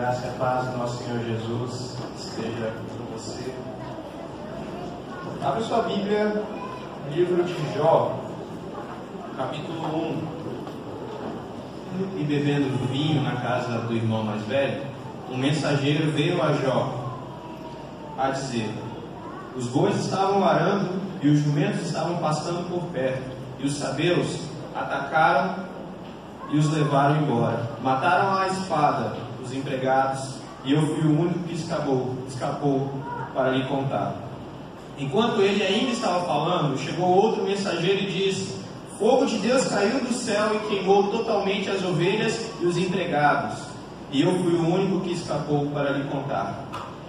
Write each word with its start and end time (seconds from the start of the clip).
graça 0.00 0.26
e 0.26 0.30
a 0.30 0.32
paz 0.32 0.66
do 0.70 0.78
nosso 0.78 1.04
Senhor 1.04 1.22
Jesus 1.22 1.94
esteja 2.16 2.72
com 2.96 3.04
você. 3.12 3.52
Abra 5.44 5.60
sua 5.60 5.82
Bíblia 5.82 6.42
livro 7.12 7.44
de 7.44 7.54
Jó, 7.76 8.18
capítulo 9.36 9.78
1. 10.16 10.40
E 12.18 12.24
bebendo 12.24 12.88
vinho 12.90 13.20
na 13.22 13.36
casa 13.42 13.80
do 13.80 13.94
irmão 13.94 14.22
mais 14.24 14.40
velho, 14.46 14.84
um 15.30 15.36
mensageiro 15.36 16.10
veio 16.12 16.42
a 16.42 16.54
Jó 16.54 16.94
a 18.16 18.30
dizer: 18.30 18.72
Os 19.54 19.66
bois 19.66 19.96
estavam 19.96 20.42
arando 20.42 20.98
e 21.20 21.28
os 21.28 21.40
jumentos 21.40 21.82
estavam 21.82 22.16
passando 22.16 22.70
por 22.70 22.84
perto, 22.90 23.36
e 23.58 23.66
os 23.66 23.76
sabeus 23.76 24.40
atacaram 24.74 25.56
e 26.50 26.56
os 26.56 26.72
levaram 26.72 27.20
embora. 27.20 27.68
Mataram 27.82 28.38
a 28.38 28.46
espada 28.46 29.29
os 29.50 29.56
empregados, 29.56 30.34
e 30.64 30.72
eu 30.72 30.82
fui 30.82 31.04
o 31.04 31.20
único 31.20 31.40
que 31.40 31.54
escapou, 31.54 32.14
escapou 32.28 32.90
para 33.34 33.50
lhe 33.50 33.64
contar. 33.64 34.14
Enquanto 34.98 35.40
ele 35.40 35.62
ainda 35.62 35.90
estava 35.90 36.24
falando, 36.24 36.78
chegou 36.78 37.08
outro 37.08 37.44
mensageiro 37.44 38.02
e 38.02 38.06
disse: 38.06 38.54
Fogo 38.98 39.26
de 39.26 39.38
Deus 39.38 39.66
caiu 39.66 40.00
do 40.00 40.12
céu 40.12 40.54
e 40.54 40.68
queimou 40.68 41.04
totalmente 41.04 41.70
as 41.70 41.82
ovelhas 41.82 42.50
e 42.60 42.66
os 42.66 42.76
empregados. 42.76 43.58
E 44.12 44.22
eu 44.22 44.32
fui 44.38 44.52
o 44.52 44.74
único 44.74 45.00
que 45.00 45.12
escapou 45.12 45.66
para 45.70 45.90
lhe 45.90 46.04
contar. 46.04 46.66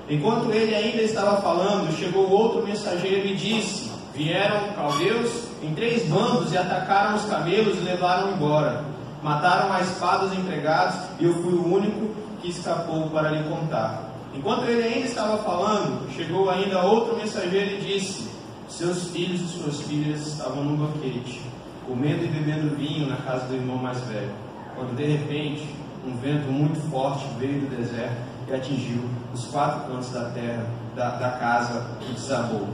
Enquanto 0.10 0.52
ele 0.52 0.74
ainda 0.74 1.02
estava 1.02 1.42
falando, 1.42 1.96
chegou 1.98 2.30
outro 2.30 2.64
mensageiro 2.64 3.28
e 3.28 3.36
disse: 3.36 3.92
Vieram 4.16 4.74
caldeus 4.74 5.48
em 5.62 5.74
três 5.74 6.08
bandos 6.08 6.54
e 6.54 6.58
atacaram 6.58 7.16
os 7.16 7.26
camelos 7.26 7.78
e 7.78 7.82
levaram 7.82 8.32
embora. 8.32 8.86
Mataram 9.22 9.72
a 9.74 9.82
espada 9.82 10.26
os 10.26 10.34
empregados 10.34 10.96
e 11.20 11.26
eu 11.26 11.34
fui 11.44 11.54
o 11.54 11.76
único 11.76 12.22
que 12.42 12.50
escapou 12.50 13.10
para 13.10 13.30
lhe 13.30 13.44
contar. 13.48 14.10
Enquanto 14.34 14.64
ele 14.64 14.84
ainda 14.84 15.08
estava 15.08 15.38
falando, 15.40 16.10
chegou 16.12 16.50
ainda 16.50 16.82
outro 16.82 17.18
mensageiro 17.18 17.76
e 17.76 17.82
disse: 17.82 18.30
Seus 18.68 19.10
filhos 19.10 19.42
e 19.42 19.48
suas 19.48 19.82
filhas 19.82 20.26
estavam 20.26 20.64
no 20.64 20.78
banquete, 20.78 21.42
comendo 21.86 22.24
e 22.24 22.28
bebendo 22.28 22.76
vinho 22.76 23.08
na 23.10 23.18
casa 23.18 23.46
do 23.48 23.56
irmão 23.56 23.78
mais 23.78 24.00
velho, 24.02 24.32
quando 24.76 24.96
de 24.96 25.06
repente 25.06 25.68
um 26.08 26.16
vento 26.18 26.52
muito 26.52 26.80
forte 26.90 27.26
veio 27.38 27.62
do 27.62 27.76
deserto 27.76 28.16
e 28.48 28.54
atingiu 28.54 29.04
os 29.34 29.46
quatro 29.46 29.92
cantos 29.92 30.10
da 30.10 30.30
terra, 30.32 30.66
da, 30.96 31.10
da 31.12 31.32
casa 31.32 31.86
e 32.10 32.14
desabou. 32.14 32.68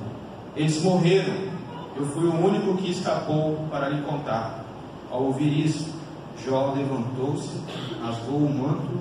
Eles 0.56 0.82
morreram. 0.82 1.58
Eu 1.96 2.06
fui 2.06 2.28
o 2.28 2.46
único 2.46 2.78
que 2.78 2.92
escapou 2.92 3.68
para 3.72 3.90
lhe 3.90 4.04
contar. 4.04 4.64
Ao 5.10 5.24
ouvir 5.24 5.66
isso, 5.66 5.90
Jó 6.46 6.74
levantou-se, 6.76 7.60
rasgou 8.04 8.38
o 8.38 8.54
manto 8.54 8.97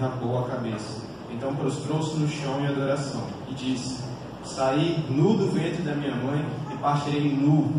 rapou 0.00 0.38
a 0.38 0.48
cabeça. 0.48 1.02
Então 1.30 1.54
prostrou-se 1.54 2.16
no 2.16 2.28
chão 2.28 2.60
em 2.60 2.66
adoração 2.66 3.22
e 3.50 3.54
disse: 3.54 4.02
Saí 4.44 5.04
nu 5.10 5.36
do 5.36 5.50
ventre 5.50 5.82
da 5.82 5.94
minha 5.94 6.14
mãe 6.14 6.44
e 6.72 6.76
partirei 6.76 7.32
nu. 7.34 7.70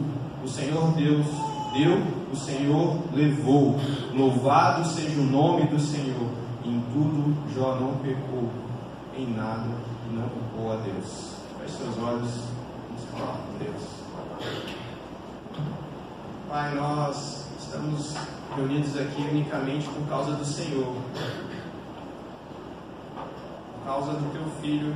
O 0.43 0.47
Senhor 0.47 0.93
Deus 0.93 1.25
deu, 1.73 2.01
o 2.31 2.35
Senhor 2.35 2.99
levou. 3.13 3.79
Louvado 4.13 4.85
seja 4.85 5.19
o 5.19 5.23
nome 5.23 5.67
do 5.67 5.79
Senhor. 5.79 6.29
Em 6.63 6.83
tudo 6.91 7.35
Jó 7.55 7.77
não 7.79 7.93
pecou, 7.97 8.49
em 9.17 9.33
nada 9.33 9.69
e 10.09 10.15
não 10.15 10.27
culpou 10.27 10.73
a 10.73 10.75
Deus. 10.77 11.31
Feche 11.59 11.77
seus 11.77 11.97
olhos, 11.97 12.29
vamos 12.87 13.03
falar 13.11 13.37
com 13.37 13.63
Deus. 13.63 13.97
Pai, 16.49 16.75
nós 16.75 17.45
estamos 17.59 18.15
reunidos 18.55 18.97
aqui 18.97 19.21
unicamente 19.21 19.87
por 19.89 20.07
causa 20.07 20.31
do 20.31 20.45
Senhor, 20.45 20.95
causa 23.87 24.11
do 24.11 24.33
teu 24.33 24.43
filho 24.61 24.93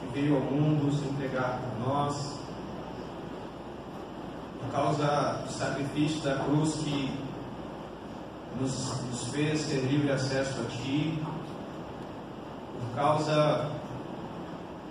que 0.00 0.20
veio 0.20 0.36
ao 0.36 0.42
mundo 0.42 0.92
se 0.92 1.04
entregar 1.08 1.58
por 1.58 1.88
nós, 1.88 2.38
por 4.60 4.70
causa 4.70 5.42
do 5.44 5.52
sacrifício 5.52 6.20
da 6.20 6.36
cruz 6.36 6.74
que 6.74 7.12
nos, 8.60 9.02
nos 9.10 9.24
fez 9.32 9.66
ter 9.66 9.80
livre 9.80 10.12
acesso 10.12 10.60
a 10.60 10.64
Ti, 10.66 11.20
por 12.78 12.94
causa 12.94 13.72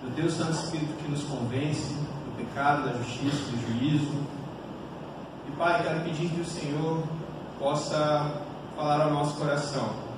do 0.02 0.14
Teu 0.14 0.28
Santo 0.30 0.52
Espírito 0.52 0.92
que 1.02 1.10
nos 1.10 1.24
convence 1.24 1.94
do 1.94 2.36
pecado, 2.36 2.84
da 2.84 2.92
justiça, 2.98 3.50
do 3.50 3.78
juízo. 3.78 4.26
E 5.48 5.56
Pai, 5.56 5.82
quero 5.82 6.04
pedir 6.04 6.28
que 6.28 6.42
o 6.42 6.44
Senhor 6.44 7.02
possa 7.58 8.30
falar 8.76 9.00
ao 9.00 9.10
nosso 9.10 9.38
coração, 9.38 10.09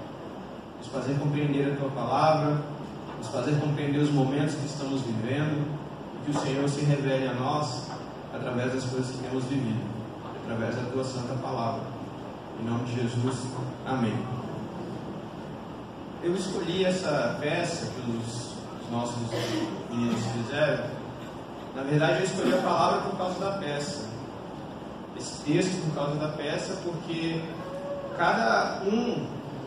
nos 0.83 0.89
fazer 0.89 1.15
compreender 1.15 1.73
a 1.73 1.77
Tua 1.77 1.91
palavra, 1.91 2.61
nos 3.19 3.29
fazer 3.29 3.59
compreender 3.61 3.99
os 3.99 4.11
momentos 4.11 4.57
que 4.57 4.67
estamos 4.67 5.01
vivendo, 5.03 5.65
e 6.17 6.25
que 6.25 6.31
o 6.37 6.41
Senhor 6.41 6.69
se 6.69 6.85
revele 6.85 7.29
a 7.29 7.35
nós 7.35 7.89
através 8.35 8.73
das 8.73 8.85
coisas 8.85 9.15
que 9.15 9.23
temos 9.23 9.45
vivido, 9.45 9.81
através 10.43 10.75
da 10.75 10.83
Tua 10.91 11.05
Santa 11.05 11.35
Palavra. 11.35 11.83
Em 12.61 12.65
nome 12.65 12.85
de 12.85 13.01
Jesus, 13.01 13.47
amém. 13.87 14.19
Eu 16.23 16.35
escolhi 16.35 16.85
essa 16.85 17.39
peça 17.41 17.87
que 17.87 18.11
os, 18.11 18.53
os 18.83 18.91
nossos 18.91 19.17
meninos 19.91 20.21
fizeram. 20.27 20.85
Na 21.77 21.83
verdade, 21.83 22.19
eu 22.19 22.25
escolhi 22.25 22.55
a 22.55 22.63
palavra 22.63 23.01
por 23.03 23.19
causa 23.19 23.39
da 23.39 23.53
peça. 23.59 24.09
Esse 25.17 25.43
texto 25.43 25.85
por 25.87 25.95
causa 25.95 26.17
da 26.17 26.29
peça, 26.29 26.77
porque 26.85 27.43
cada 28.17 28.83
um 28.85 29.27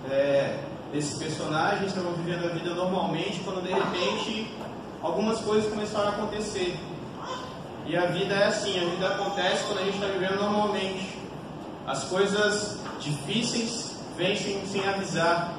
é, 0.09 0.59
desses 0.95 1.17
personagens 1.17 1.89
estavam 1.89 2.13
vivendo 2.13 2.45
a 2.45 2.53
vida 2.53 2.73
normalmente, 2.73 3.41
quando 3.43 3.61
de 3.61 3.73
repente 3.73 4.49
algumas 5.03 5.39
coisas 5.39 5.69
começaram 5.69 6.07
a 6.07 6.11
acontecer. 6.11 6.79
E 7.85 7.97
a 7.97 8.05
vida 8.05 8.33
é 8.33 8.47
assim, 8.47 8.79
a 8.79 8.89
vida 8.89 9.07
acontece 9.09 9.65
quando 9.65 9.79
a 9.79 9.83
gente 9.83 9.95
está 9.95 10.07
vivendo 10.07 10.39
normalmente. 10.39 11.19
As 11.85 12.05
coisas 12.05 12.79
difíceis 13.01 13.97
vêm 14.17 14.37
sem, 14.37 14.65
sem 14.65 14.87
avisar. 14.87 15.53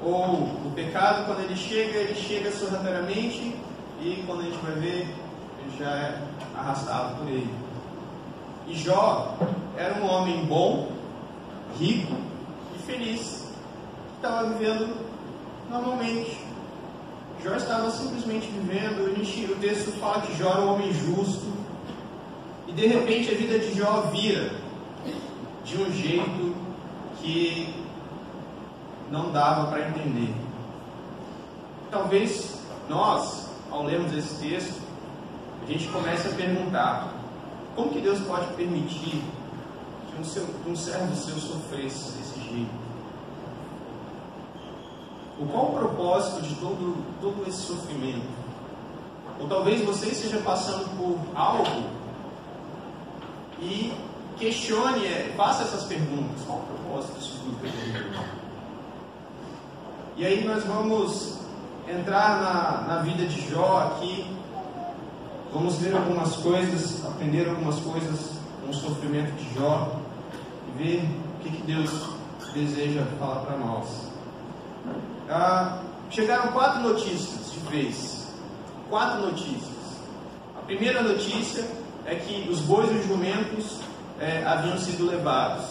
Ou 0.00 0.44
o 0.44 0.72
pecado, 0.74 1.26
quando 1.26 1.40
ele 1.40 1.56
chega, 1.56 1.98
ele 1.98 2.14
chega 2.14 2.52
sorrateiramente 2.52 3.56
e 4.00 4.22
quando 4.24 4.40
a 4.40 4.44
gente 4.44 4.58
vai 4.58 4.74
ver, 4.74 5.00
ele 5.00 5.76
já 5.78 5.90
é 5.90 6.22
arrastado 6.56 7.16
por 7.16 7.28
ele. 7.28 7.52
E 8.68 8.74
Jó 8.76 9.36
era 9.76 9.94
um 10.00 10.08
homem 10.08 10.44
bom, 10.44 10.92
rico 11.76 12.14
e 12.76 12.82
feliz, 12.86 13.43
estava 14.24 14.48
vivendo 14.48 14.96
normalmente. 15.70 16.40
Jó 17.42 17.54
estava 17.56 17.90
simplesmente 17.90 18.46
vivendo, 18.46 19.04
o 19.04 19.56
texto 19.56 19.92
fala 20.00 20.22
que 20.22 20.34
Jó 20.38 20.50
era 20.50 20.62
um 20.62 20.74
homem 20.74 20.90
justo, 20.94 21.52
e 22.66 22.72
de 22.72 22.86
repente 22.86 23.30
a 23.30 23.36
vida 23.36 23.58
de 23.58 23.76
Jó 23.76 24.08
vira 24.12 24.50
de 25.62 25.76
um 25.76 25.92
jeito 25.92 26.56
que 27.20 27.74
não 29.10 29.30
dava 29.30 29.70
para 29.70 29.88
entender. 29.88 30.34
Talvez 31.90 32.58
nós, 32.88 33.50
ao 33.70 33.84
lermos 33.84 34.14
esse 34.14 34.36
texto, 34.36 34.80
a 35.62 35.70
gente 35.70 35.86
comece 35.88 36.28
a 36.28 36.30
perguntar: 36.32 37.12
como 37.76 37.90
que 37.90 38.00
Deus 38.00 38.20
pode 38.20 38.46
permitir 38.54 39.22
que 40.08 40.18
um, 40.18 40.24
seu, 40.24 40.46
um 40.66 40.74
servo 40.74 41.14
seu 41.14 41.36
sofresse 41.36 42.12
desse 42.12 42.40
jeito? 42.40 42.83
O 45.38 45.46
qual 45.46 45.66
o 45.66 45.72
propósito 45.72 46.42
de 46.42 46.54
todo, 46.56 47.04
todo 47.20 47.48
esse 47.48 47.62
sofrimento? 47.62 48.26
Ou 49.40 49.48
talvez 49.48 49.84
você 49.84 50.06
esteja 50.06 50.38
passando 50.38 50.88
por 50.96 51.18
algo 51.36 51.84
e 53.60 53.92
questione, 54.38 55.08
faça 55.36 55.64
essas 55.64 55.84
perguntas. 55.84 56.40
Qual 56.46 56.58
o 56.58 56.62
propósito 56.62 57.18
disso 57.18 57.40
tudo 57.44 57.60
que 57.60 57.66
eu 57.66 58.06
estou? 58.06 58.24
E 60.16 60.24
aí 60.24 60.44
nós 60.44 60.64
vamos 60.64 61.38
entrar 61.88 62.40
na, 62.40 62.94
na 62.94 63.02
vida 63.02 63.26
de 63.26 63.50
Jó 63.50 63.90
aqui. 63.92 64.24
Vamos 65.52 65.76
ver 65.78 65.94
algumas 65.94 66.36
coisas, 66.36 67.04
aprender 67.04 67.48
algumas 67.48 67.78
coisas 67.80 68.38
com 68.62 68.70
o 68.70 68.74
sofrimento 68.74 69.32
de 69.32 69.54
Jó 69.54 69.96
e 70.68 70.82
ver 70.82 71.04
o 71.04 71.42
que, 71.42 71.50
que 71.50 71.62
Deus 71.62 71.90
deseja 72.52 73.04
falar 73.18 73.40
para 73.40 73.56
nós. 73.56 74.13
Ah, 75.28 75.78
chegaram 76.10 76.52
quatro 76.52 76.82
notícias 76.82 77.52
de 77.52 77.58
vez. 77.70 78.28
Quatro 78.88 79.22
notícias. 79.22 79.74
A 80.56 80.60
primeira 80.66 81.02
notícia 81.02 81.64
é 82.06 82.14
que 82.14 82.48
os 82.48 82.60
bois 82.60 82.90
e 82.90 82.94
os 82.94 83.06
jumentos 83.06 83.78
é, 84.20 84.44
haviam 84.44 84.78
sido 84.78 85.06
levados, 85.06 85.64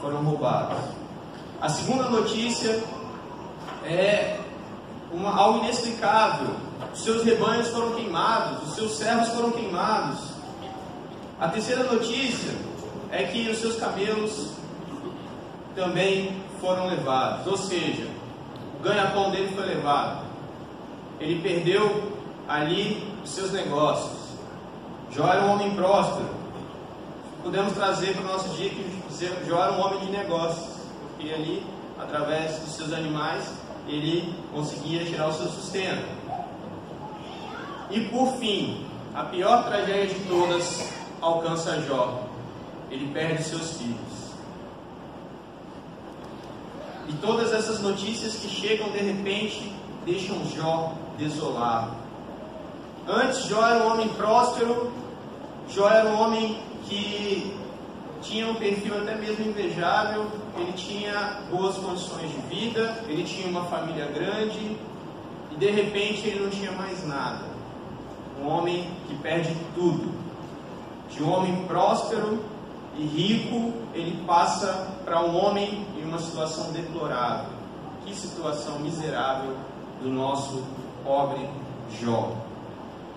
foram 0.00 0.22
roubados. 0.22 0.78
A 1.60 1.68
segunda 1.68 2.08
notícia 2.10 2.82
é 3.84 4.38
uma, 5.12 5.34
algo 5.34 5.60
inexplicável. 5.60 6.54
Os 6.92 7.02
seus 7.02 7.24
rebanhos 7.24 7.68
foram 7.68 7.92
queimados, 7.92 8.68
os 8.68 8.74
seus 8.74 8.96
servos 8.96 9.28
foram 9.28 9.50
queimados. 9.50 10.20
A 11.40 11.48
terceira 11.48 11.84
notícia 11.84 12.54
é 13.10 13.24
que 13.24 13.48
os 13.48 13.58
seus 13.58 13.76
camelos 13.76 14.50
também 15.74 16.40
foram 16.60 16.86
levados. 16.86 17.46
Ou 17.46 17.56
seja, 17.56 18.08
ganha-pão 18.84 19.30
dele 19.30 19.50
foi 19.54 19.64
levado. 19.64 20.24
Ele 21.18 21.40
perdeu 21.40 22.12
ali 22.46 23.02
os 23.24 23.30
seus 23.30 23.50
negócios. 23.50 24.12
Jó 25.10 25.26
era 25.26 25.44
um 25.44 25.52
homem 25.52 25.74
próspero. 25.74 26.28
Podemos 27.42 27.72
trazer 27.72 28.14
para 28.14 28.22
o 28.22 28.32
nosso 28.32 28.48
dia 28.56 28.70
que 28.70 29.46
Jó 29.48 29.62
era 29.62 29.72
um 29.72 29.80
homem 29.80 30.00
de 30.00 30.12
negócios, 30.12 30.76
porque 31.10 31.32
ali, 31.32 31.64
através 31.98 32.58
dos 32.58 32.74
seus 32.74 32.92
animais, 32.92 33.52
ele 33.88 34.34
conseguia 34.52 35.04
tirar 35.04 35.28
o 35.28 35.32
seu 35.32 35.46
sustento. 35.46 36.06
E 37.90 38.00
por 38.08 38.34
fim, 38.38 38.86
a 39.14 39.24
pior 39.24 39.64
tragédia 39.64 40.06
de 40.06 40.20
todas 40.24 40.90
alcança 41.20 41.80
Jó. 41.82 42.24
Ele 42.90 43.12
perde 43.12 43.42
seus 43.42 43.78
filhos. 43.78 44.13
E 47.08 47.12
todas 47.14 47.52
essas 47.52 47.80
notícias 47.80 48.36
que 48.36 48.48
chegam 48.48 48.90
de 48.90 48.98
repente 48.98 49.72
deixam 50.04 50.44
Jó 50.54 50.92
desolado. 51.18 51.92
Antes 53.06 53.44
Jó 53.46 53.66
era 53.66 53.84
um 53.84 53.92
homem 53.92 54.08
próspero, 54.08 54.90
Jó 55.68 55.88
era 55.88 56.08
um 56.08 56.20
homem 56.20 56.58
que 56.88 57.54
tinha 58.22 58.48
um 58.48 58.54
perfil 58.54 58.96
até 58.98 59.14
mesmo 59.14 59.46
invejável, 59.46 60.26
ele 60.56 60.72
tinha 60.72 61.40
boas 61.50 61.76
condições 61.76 62.30
de 62.30 62.54
vida, 62.54 63.04
ele 63.06 63.24
tinha 63.24 63.46
uma 63.48 63.64
família 63.64 64.06
grande, 64.06 64.76
e 65.52 65.56
de 65.56 65.70
repente 65.70 66.26
ele 66.26 66.40
não 66.40 66.50
tinha 66.50 66.72
mais 66.72 67.06
nada. 67.06 67.44
Um 68.42 68.48
homem 68.48 68.88
que 69.06 69.14
perde 69.16 69.54
tudo. 69.74 70.12
De 71.10 71.22
um 71.22 71.30
homem 71.30 71.64
próspero 71.66 72.42
e 72.96 73.04
rico, 73.04 73.72
ele 73.94 74.24
passa 74.26 74.93
para 75.04 75.20
um 75.20 75.36
homem 75.36 75.86
em 75.96 76.04
uma 76.04 76.18
situação 76.18 76.72
deplorável. 76.72 77.52
Que 78.04 78.14
situação 78.14 78.78
miserável 78.80 79.56
do 80.02 80.08
nosso 80.08 80.62
pobre 81.04 81.48
Jó. 82.00 82.32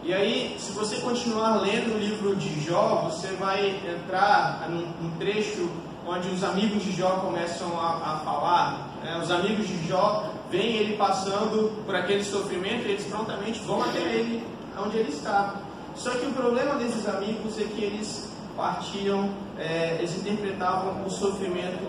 E 0.03 0.13
aí, 0.13 0.55
se 0.59 0.71
você 0.71 0.97
continuar 0.97 1.61
lendo 1.61 1.95
o 1.95 1.97
livro 1.97 2.35
de 2.35 2.63
Jó, 2.63 3.09
você 3.09 3.27
vai 3.33 3.81
entrar 3.85 4.67
num, 4.69 4.85
num 5.01 5.17
trecho 5.17 5.69
onde 6.07 6.29
os 6.29 6.43
amigos 6.43 6.83
de 6.83 6.91
Jó 6.93 7.09
começam 7.25 7.79
a, 7.79 8.13
a 8.13 8.19
falar. 8.23 8.87
Né? 9.03 9.19
Os 9.21 9.31
amigos 9.31 9.67
de 9.67 9.87
Jó 9.87 10.31
veem 10.49 10.77
ele 10.77 10.97
passando 10.97 11.83
por 11.85 11.95
aquele 11.95 12.23
sofrimento 12.23 12.87
e 12.87 12.91
eles 12.91 13.05
prontamente 13.05 13.59
vão 13.61 13.81
até 13.81 13.99
ele, 13.99 14.45
onde 14.77 14.97
ele 14.97 15.09
está. 15.09 15.55
Só 15.95 16.11
que 16.11 16.25
o 16.25 16.31
problema 16.31 16.75
desses 16.75 17.07
amigos 17.07 17.59
é 17.59 17.63
que 17.63 17.83
eles 17.83 18.29
partiam, 18.57 19.29
é, 19.57 19.95
eles 19.99 20.17
interpretavam 20.17 21.05
o 21.05 21.09
sofrimento 21.09 21.87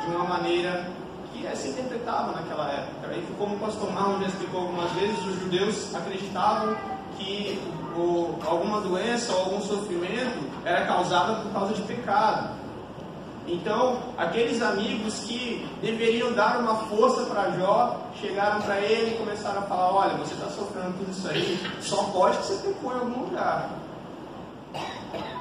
de 0.00 0.14
uma 0.14 0.24
maneira 0.24 0.88
que 1.32 1.46
é, 1.46 1.54
se 1.54 1.70
interpretava 1.70 2.32
naquela 2.32 2.70
época. 2.70 3.14
E 3.14 3.34
como 3.38 3.56
o 3.56 3.58
pastor 3.58 3.90
Marlon 3.90 4.20
já 4.20 4.28
explicou 4.28 4.60
algumas 4.60 4.92
vezes, 4.92 5.18
os 5.26 5.40
judeus 5.40 5.94
acreditavam 5.94 6.76
que 7.18 7.58
o, 7.96 8.38
alguma 8.46 8.80
doença 8.82 9.32
ou 9.32 9.38
algum 9.40 9.60
sofrimento 9.62 10.38
era 10.64 10.86
causado 10.86 11.42
por 11.42 11.52
causa 11.52 11.74
de 11.74 11.82
pecado. 11.82 12.54
Então, 13.48 13.98
aqueles 14.18 14.60
amigos 14.60 15.20
que 15.20 15.66
deveriam 15.80 16.32
dar 16.32 16.58
uma 16.58 16.74
força 16.86 17.22
para 17.26 17.52
Jó, 17.52 18.00
chegaram 18.20 18.60
para 18.60 18.80
ele 18.80 19.14
e 19.14 19.18
começaram 19.18 19.60
a 19.60 19.62
falar: 19.62 19.94
Olha, 19.94 20.16
você 20.16 20.34
está 20.34 20.48
sofrendo 20.48 20.94
tudo 20.98 21.12
isso 21.12 21.28
aí, 21.28 21.58
só 21.80 22.02
pode 22.04 22.38
que 22.38 22.46
você 22.46 22.68
pecou 22.68 22.92
em 22.92 22.98
algum 22.98 23.20
lugar. 23.26 23.70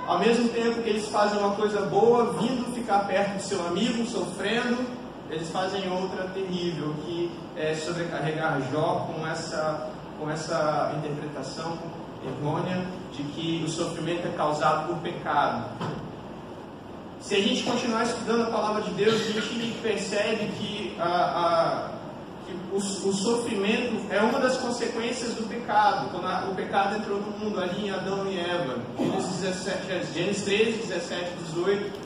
Ao 0.07 0.19
mesmo 0.19 0.49
tempo 0.49 0.83
que 0.83 0.89
eles 0.89 1.07
fazem 1.07 1.39
uma 1.39 1.55
coisa 1.55 1.81
boa, 1.81 2.33
vindo 2.33 2.73
ficar 2.75 2.99
perto 3.07 3.37
do 3.37 3.41
seu 3.41 3.65
amigo, 3.65 4.05
sofrendo, 4.05 4.85
eles 5.31 5.49
fazem 5.49 5.91
outra 5.91 6.25
terrível, 6.27 6.93
que 7.03 7.31
é 7.55 7.73
sobrecarregar 7.73 8.61
Jó 8.71 9.07
com 9.11 9.25
essa, 9.25 9.89
com 10.19 10.29
essa 10.29 10.93
interpretação 10.97 11.77
errônea 12.23 12.85
de 13.11 13.23
que 13.23 13.63
o 13.65 13.69
sofrimento 13.69 14.27
é 14.27 14.31
causado 14.31 14.87
por 14.87 14.97
pecado. 14.97 15.65
Se 17.19 17.33
a 17.33 17.41
gente 17.41 17.63
continuar 17.63 18.03
estudando 18.03 18.43
a 18.43 18.51
palavra 18.51 18.83
de 18.83 18.91
Deus, 18.91 19.15
a 19.15 19.23
gente 19.31 19.75
percebe 19.81 20.45
que, 20.59 20.95
a, 20.99 21.89
que 22.45 22.53
o, 22.73 22.77
o, 22.77 23.13
sofrimento 23.13 24.05
é 24.09 24.19
uma 24.19 24.39
das 24.39 24.57
consequências 24.57 25.33
do 25.33 25.47
pecado. 25.47 26.09
Quando 26.11 26.25
a, 26.25 26.47
o 26.51 26.55
pecado 26.55 26.95
entrou 26.95 27.19
no 27.19 27.31
mundo 27.37 27.59
ali 27.59 27.87
em 27.87 27.91
Adão 27.91 28.27
e 28.27 28.39
Eva, 28.39 28.77
Gênesis, 28.97 29.41
17, 29.41 30.13
Gênesis 30.13 30.43
13, 30.43 30.71
17, 30.87 31.31
18, 31.53 31.99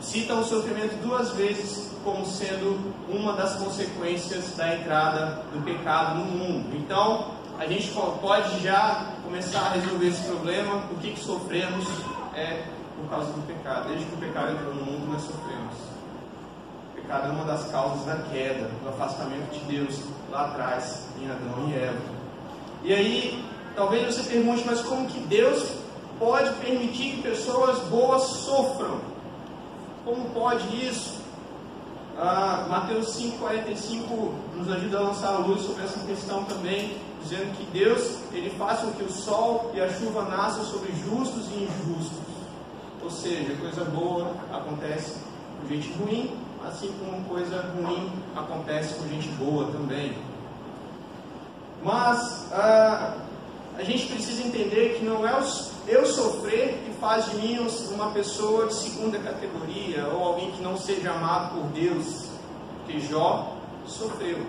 cita 0.00 0.34
o 0.34 0.44
sofrimento 0.44 0.94
duas 1.02 1.30
vezes 1.32 1.90
como 2.04 2.24
sendo 2.24 2.94
uma 3.08 3.32
das 3.32 3.56
consequências 3.56 4.56
da 4.56 4.76
entrada 4.76 5.42
do 5.52 5.62
pecado 5.64 6.18
no 6.18 6.24
mundo. 6.24 6.76
Então, 6.76 7.32
a 7.58 7.66
gente 7.66 7.92
pode 8.20 8.60
já 8.62 9.14
começar 9.24 9.60
a 9.60 9.68
resolver 9.70 10.06
esse 10.06 10.22
problema, 10.22 10.84
o 10.92 10.96
que, 11.00 11.12
que 11.12 11.20
sofremos 11.20 11.86
é 12.34 12.62
por 12.96 13.10
causa 13.10 13.32
do 13.32 13.46
pecado. 13.46 13.88
Desde 13.88 14.06
que 14.06 14.14
o 14.14 14.18
pecado 14.18 14.52
entrou 14.52 14.74
no 14.74 14.84
mundo, 14.84 15.12
nós 15.12 15.22
sofremos. 15.22 15.97
Pecado 17.08 17.28
é 17.28 17.30
uma 17.30 17.44
das 17.44 17.64
causas 17.70 18.04
da 18.04 18.16
queda, 18.30 18.68
do 18.82 18.88
afastamento 18.90 19.50
de 19.50 19.60
Deus 19.60 19.98
lá 20.30 20.44
atrás, 20.44 21.06
em 21.18 21.30
Adão 21.30 21.66
e 21.70 21.74
Eva. 21.74 22.02
E 22.84 22.92
aí, 22.92 23.44
talvez 23.74 24.14
você 24.14 24.28
pergunte, 24.28 24.62
mas 24.66 24.82
como 24.82 25.08
que 25.08 25.18
Deus 25.20 25.70
pode 26.18 26.52
permitir 26.56 27.14
que 27.14 27.22
pessoas 27.22 27.78
boas 27.88 28.24
sofram? 28.24 29.00
Como 30.04 30.28
pode 30.34 30.66
isso? 30.86 31.22
Ah, 32.18 32.66
Mateus 32.68 33.18
5,45 33.18 34.32
nos 34.56 34.70
ajuda 34.70 34.98
a 34.98 35.02
lançar 35.04 35.34
a 35.34 35.38
luz 35.38 35.62
sobre 35.62 35.84
essa 35.84 36.00
questão 36.00 36.44
também, 36.44 36.98
dizendo 37.22 37.56
que 37.56 37.64
Deus 37.72 38.18
ele 38.34 38.50
faz 38.58 38.80
com 38.80 38.92
que 38.92 39.04
o 39.04 39.10
sol 39.10 39.70
e 39.72 39.80
a 39.80 39.90
chuva 39.90 40.24
nasçam 40.24 40.62
sobre 40.62 40.92
justos 40.92 41.46
e 41.52 41.62
injustos. 41.64 42.18
Ou 43.02 43.10
seja, 43.10 43.56
coisa 43.56 43.82
boa 43.86 44.30
acontece 44.52 45.14
com 45.58 45.68
gente 45.68 45.90
ruim, 45.92 46.47
assim 46.66 46.92
como 46.98 47.24
coisa 47.24 47.72
ruim 47.74 48.10
acontece 48.36 48.94
com 48.94 49.08
gente 49.08 49.28
boa 49.30 49.66
também. 49.70 50.16
Mas 51.82 52.46
ah, 52.52 53.14
a 53.78 53.82
gente 53.82 54.06
precisa 54.06 54.42
entender 54.42 54.98
que 54.98 55.04
não 55.04 55.26
é 55.26 55.32
eu 55.86 56.04
sofrer 56.04 56.82
que 56.84 56.92
faz 57.00 57.30
de 57.30 57.36
mim 57.36 57.58
uma 57.92 58.10
pessoa 58.10 58.66
de 58.66 58.74
segunda 58.74 59.18
categoria 59.18 60.06
ou 60.08 60.22
alguém 60.22 60.50
que 60.50 60.62
não 60.62 60.76
seja 60.76 61.12
amado 61.12 61.54
por 61.54 61.64
Deus. 61.70 62.26
Porque 62.78 63.00
Jó 63.00 63.56
sofreu. 63.86 64.44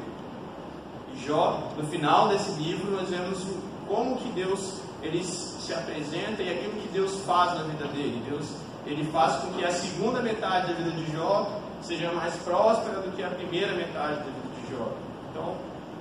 E 1.13 1.25
Jó, 1.25 1.69
no 1.77 1.85
final 1.87 2.27
desse 2.29 2.51
livro, 2.51 2.91
nós 2.91 3.09
vemos 3.09 3.39
como 3.87 4.17
que 4.17 4.29
Deus 4.29 4.81
ele 5.01 5.23
se 5.23 5.73
apresenta 5.73 6.41
e 6.41 6.49
aquilo 6.51 6.73
que 6.81 6.87
Deus 6.89 7.21
faz 7.25 7.53
na 7.53 7.63
vida 7.63 7.85
dele. 7.85 8.23
Deus 8.27 8.47
ele 8.85 9.03
faz 9.11 9.43
com 9.43 9.53
que 9.53 9.63
a 9.63 9.71
segunda 9.71 10.21
metade 10.21 10.67
da 10.67 10.73
vida 10.73 10.91
de 10.91 11.11
Jó 11.11 11.59
seja 11.81 12.11
mais 12.11 12.35
próspera 12.37 13.01
do 13.01 13.15
que 13.15 13.23
a 13.23 13.29
primeira 13.29 13.73
metade 13.73 14.17
da 14.17 14.23
vida 14.23 14.49
de 14.65 14.75
Jó. 14.75 14.91
Então, 15.31 15.55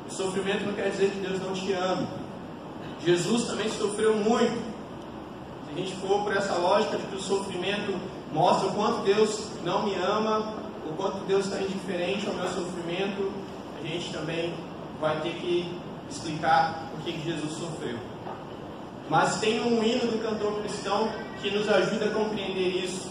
o 0.08 0.12
sofrimento 0.12 0.64
não 0.64 0.74
quer 0.74 0.90
dizer 0.90 1.10
que 1.10 1.20
Deus 1.20 1.40
não 1.40 1.52
te 1.52 1.72
ame. 1.72 2.06
Jesus 3.04 3.44
também 3.44 3.68
sofreu 3.70 4.16
muito. 4.16 4.56
Se 5.66 5.72
a 5.72 5.76
gente 5.76 5.94
for 5.96 6.24
por 6.24 6.36
essa 6.36 6.54
lógica 6.54 6.96
de 6.96 7.06
que 7.06 7.16
o 7.16 7.20
sofrimento 7.20 7.94
mostra 8.32 8.68
o 8.68 8.74
quanto 8.74 9.02
Deus 9.02 9.48
não 9.62 9.84
me 9.84 9.94
ama, 9.94 10.54
o 10.86 10.94
quanto 10.96 11.18
Deus 11.26 11.46
está 11.46 11.60
indiferente 11.60 12.26
ao 12.26 12.34
meu 12.34 12.48
sofrimento, 12.48 13.30
a 13.78 13.86
gente 13.86 14.12
também 14.12 14.54
vai 15.00 15.20
ter 15.20 15.34
que 15.34 15.78
explicar 16.10 16.88
o 16.94 17.02
que 17.02 17.20
Jesus 17.22 17.52
sofreu. 17.52 17.98
Mas 19.08 19.40
tem 19.40 19.60
um 19.60 19.82
hino 19.82 20.10
do 20.10 20.22
cantor 20.22 20.60
cristão 20.60 21.08
que 21.40 21.50
nos 21.50 21.68
ajuda 21.68 22.06
a 22.06 22.10
compreender 22.10 22.84
isso. 22.84 23.08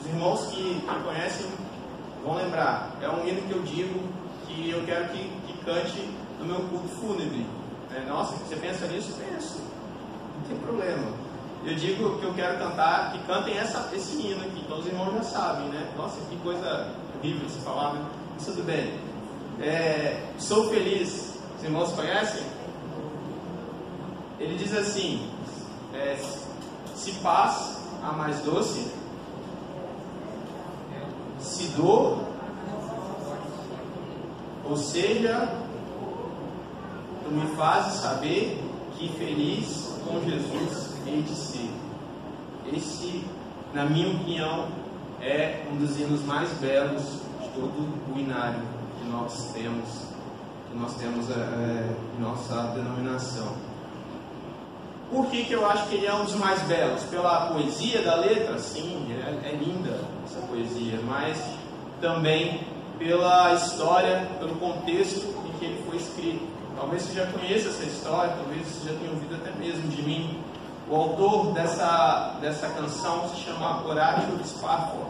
Os 0.00 0.06
irmãos 0.06 0.46
que, 0.46 0.80
que 0.80 1.04
conhecem 1.04 1.46
vão 2.24 2.36
lembrar. 2.36 2.96
É 3.02 3.08
um 3.08 3.26
hino 3.26 3.42
que 3.42 3.52
eu 3.52 3.62
digo 3.62 4.00
que 4.46 4.70
eu 4.70 4.84
quero 4.84 5.08
que, 5.08 5.30
que 5.46 5.64
cante 5.64 6.10
no 6.40 6.46
meu 6.46 6.60
culto 6.68 6.88
fúnebre. 6.88 7.46
É, 7.94 8.00
nossa, 8.08 8.34
você 8.36 8.56
pensa 8.56 8.86
nisso? 8.86 9.12
Penso. 9.18 9.60
Não 10.38 10.48
tem 10.48 10.56
problema. 10.58 11.06
Eu 11.64 11.74
digo 11.74 12.18
que 12.18 12.24
eu 12.24 12.34
quero 12.34 12.58
cantar, 12.58 13.12
que 13.12 13.18
cantem 13.26 13.56
essa, 13.56 13.90
esse 13.94 14.16
hino 14.16 14.44
aqui. 14.44 14.60
Então 14.64 14.78
os 14.78 14.86
irmãos 14.86 15.14
já 15.14 15.22
sabem, 15.22 15.68
né? 15.68 15.88
Nossa, 15.96 16.18
que 16.28 16.36
coisa 16.38 16.92
horrível 17.18 17.48
se 17.48 17.58
falar, 17.60 17.94
né? 17.94 18.04
Tudo 18.44 18.64
bem. 18.64 18.98
É, 19.60 20.24
sou 20.38 20.68
feliz. 20.68 21.38
Os 21.56 21.64
irmãos 21.64 21.92
conhecem? 21.92 22.42
Ele 24.38 24.58
diz 24.58 24.76
assim: 24.76 25.30
é, 25.94 26.18
se 26.94 27.12
paz 27.22 27.78
a 28.02 28.12
mais 28.12 28.40
doce, 28.40 28.90
se 31.44 31.68
dor, 31.76 32.18
ou 34.68 34.76
seja, 34.76 35.60
tu 37.24 37.30
me 37.30 37.46
fazes 37.56 38.00
saber 38.00 38.62
que 38.96 39.08
feliz 39.10 39.94
com 40.06 40.20
Jesus 40.22 40.94
hei 41.06 41.22
de 41.22 41.34
ser. 41.34 41.70
Esse, 42.72 43.24
na 43.74 43.84
minha 43.84 44.08
opinião, 44.08 44.68
é 45.20 45.66
um 45.70 45.76
dos 45.76 45.98
hinos 46.00 46.24
mais 46.24 46.50
belos 46.54 47.02
de 47.40 47.48
todo 47.54 48.14
o 48.14 48.18
inário 48.18 48.62
que 48.98 49.08
nós 49.08 49.52
temos 49.52 50.14
que 50.70 50.78
nós 50.80 50.94
temos 50.96 51.30
é, 51.30 51.94
em 52.16 52.20
nossa 52.20 52.72
denominação. 52.74 53.73
Por 55.10 55.26
que, 55.26 55.44
que 55.44 55.52
eu 55.52 55.68
acho 55.68 55.86
que 55.88 55.96
ele 55.96 56.06
é 56.06 56.14
um 56.14 56.24
dos 56.24 56.34
mais 56.34 56.62
belos? 56.62 57.02
Pela 57.04 57.46
poesia 57.52 58.02
da 58.02 58.16
letra? 58.16 58.58
Sim, 58.58 59.06
é, 59.10 59.48
é 59.48 59.52
linda 59.52 60.00
essa 60.24 60.40
poesia, 60.46 60.98
mas 61.04 61.38
também 62.00 62.60
pela 62.98 63.52
história, 63.54 64.28
pelo 64.38 64.54
contexto 64.56 65.26
em 65.46 65.58
que 65.58 65.64
ele 65.64 65.84
foi 65.86 65.96
escrito. 65.96 66.46
Talvez 66.76 67.02
você 67.02 67.14
já 67.14 67.26
conheça 67.26 67.68
essa 67.68 67.84
história, 67.84 68.34
talvez 68.36 68.66
você 68.66 68.88
já 68.88 68.98
tenha 68.98 69.10
ouvido 69.10 69.34
até 69.36 69.52
mesmo 69.58 69.88
de 69.88 70.02
mim. 70.02 70.38
O 70.90 70.96
autor 70.96 71.52
dessa, 71.52 72.36
dessa 72.40 72.68
canção 72.68 73.28
se 73.28 73.42
chama 73.42 73.86
Horácio 73.86 74.38
Sparfor. 74.44 75.06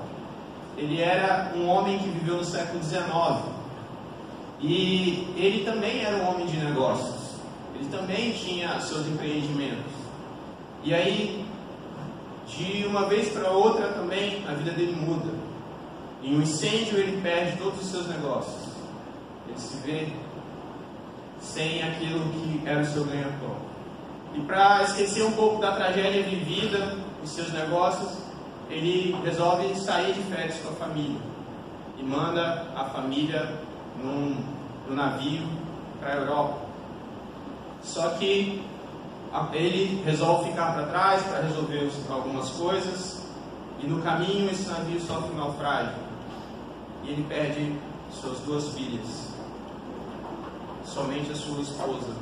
Ele 0.77 1.01
era 1.01 1.53
um 1.57 1.69
homem 1.69 1.99
que 1.99 2.09
viveu 2.09 2.37
no 2.37 2.45
século 2.45 2.83
XIX. 2.83 3.05
E 4.61 5.33
ele 5.37 5.65
também 5.65 6.03
era 6.05 6.17
um 6.17 6.29
homem 6.29 6.47
de 6.47 6.57
negócios. 6.59 7.13
Ele 7.75 7.88
também 7.90 8.33
tinha 8.33 8.81
seus 8.81 9.07
empreendimentos. 9.07 9.93
E 10.83 10.95
aí, 10.95 11.45
de 12.47 12.85
uma 12.87 13.07
vez 13.07 13.31
para 13.31 13.50
outra 13.50 13.88
também, 13.88 14.45
a 14.47 14.52
vida 14.52 14.73
dele 14.73 14.95
muda. 14.95 15.33
Em 16.23 16.37
um 16.37 16.43
incêndio, 16.43 16.99
ele 16.99 17.21
perde 17.21 17.57
todos 17.59 17.81
os 17.81 17.90
seus 17.90 18.07
negócios. 18.09 18.75
Ele 19.49 19.59
se 19.59 19.76
vê 19.78 20.09
sem 21.40 21.83
aquilo 21.83 22.21
que 22.31 22.62
era 22.66 22.81
o 22.81 22.87
seu 22.87 23.04
ganha-pão. 23.04 23.57
E 24.35 24.40
para 24.40 24.83
esquecer 24.83 25.23
um 25.25 25.33
pouco 25.33 25.61
da 25.61 25.73
tragédia 25.73 26.23
vivida 26.23 26.97
em 27.23 27.26
seus 27.26 27.52
negócios, 27.52 28.19
ele 28.69 29.14
resolve 29.23 29.75
sair 29.76 30.14
de 30.14 30.23
férias 30.23 30.57
com 30.59 30.71
a 30.71 30.73
família 30.73 31.21
e 31.99 32.02
manda 32.02 32.66
a 32.75 32.85
família 32.87 33.61
num, 34.02 34.37
num 34.88 34.95
navio 34.97 35.47
para 36.00 36.12
a 36.12 36.16
Europa. 36.16 36.63
Só 37.85 38.11
que 38.11 38.64
ele 39.53 40.03
resolve 40.05 40.50
ficar 40.50 40.73
para 40.73 40.87
trás 40.87 41.23
para 41.23 41.43
resolver 41.43 41.91
algumas 42.09 42.50
coisas 42.50 43.23
e 43.81 43.87
no 43.87 44.00
caminho 44.03 44.50
esse 44.50 44.69
navio 44.69 45.00
sofre 45.00 45.33
um 45.33 45.37
naufrágio 45.37 45.95
e 47.03 47.11
ele 47.11 47.26
perde 47.29 47.76
suas 48.11 48.38
duas 48.41 48.69
filhas. 48.71 49.29
Somente 50.87 51.33
a 51.33 51.35
sua 51.35 51.61
esposa 51.61 52.14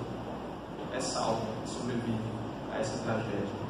é 0.94 1.00
salva, 1.00 1.46
sobrevive 1.66 2.18
a 2.74 2.78
essa 2.78 2.98
tragédia. 3.04 3.62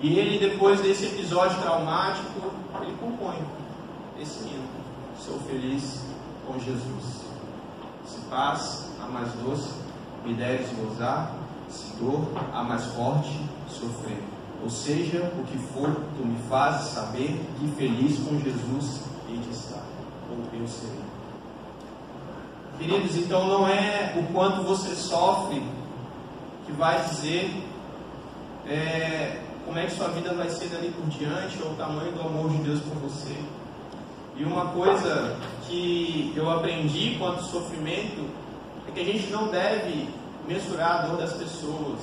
E 0.00 0.18
ele, 0.18 0.38
depois 0.38 0.80
desse 0.80 1.06
episódio 1.06 1.60
traumático, 1.60 2.50
ele 2.80 2.96
compõe 2.98 3.36
esse 4.18 4.40
hino. 4.44 4.66
Sou 5.18 5.38
feliz 5.40 6.02
com 6.46 6.58
Jesus. 6.58 7.24
Se 8.06 8.20
paz, 8.30 8.88
a 9.02 9.06
mais 9.06 9.30
doce, 9.34 9.70
me 10.24 10.34
deres 10.34 10.68
gozar, 10.76 11.34
se 11.68 11.96
dor, 11.96 12.26
a 12.52 12.62
mais 12.62 12.84
forte, 12.86 13.40
sofrer. 13.68 14.22
Ou 14.62 14.68
seja, 14.68 15.32
o 15.38 15.44
que 15.44 15.58
for, 15.72 15.90
tu 16.16 16.26
me 16.26 16.36
fazes 16.48 16.92
saber 16.92 17.40
que 17.58 17.68
feliz 17.78 18.18
com 18.18 18.38
Jesus 18.38 19.00
hei 19.28 19.38
de 19.38 19.50
estar, 19.50 19.82
ou 20.30 20.60
eu 20.60 20.66
serei. 20.66 21.00
Queridos, 22.78 23.16
então 23.16 23.46
não 23.46 23.68
é 23.68 24.14
o 24.16 24.32
quanto 24.32 24.62
você 24.62 24.94
sofre 24.94 25.62
que 26.66 26.72
vai 26.72 27.04
dizer 27.08 27.50
é, 28.66 29.40
como 29.66 29.78
é 29.78 29.86
que 29.86 29.92
sua 29.92 30.08
vida 30.08 30.34
vai 30.34 30.48
ser 30.48 30.68
dali 30.68 30.90
por 30.90 31.06
diante, 31.06 31.62
ou 31.62 31.72
o 31.72 31.74
tamanho 31.74 32.12
do 32.12 32.20
amor 32.20 32.50
de 32.50 32.58
Deus 32.58 32.80
por 32.80 32.96
você. 32.96 33.36
E 34.36 34.44
uma 34.44 34.66
coisa 34.66 35.36
que 35.66 36.32
eu 36.34 36.50
aprendi 36.50 37.16
quanto 37.18 37.42
sofrimento 37.44 38.26
é 38.90 38.92
que 38.92 39.00
a 39.00 39.04
gente 39.04 39.30
não 39.30 39.48
deve 39.48 40.08
mensurar 40.46 41.00
a 41.00 41.06
dor 41.06 41.16
das 41.16 41.32
pessoas, 41.34 42.00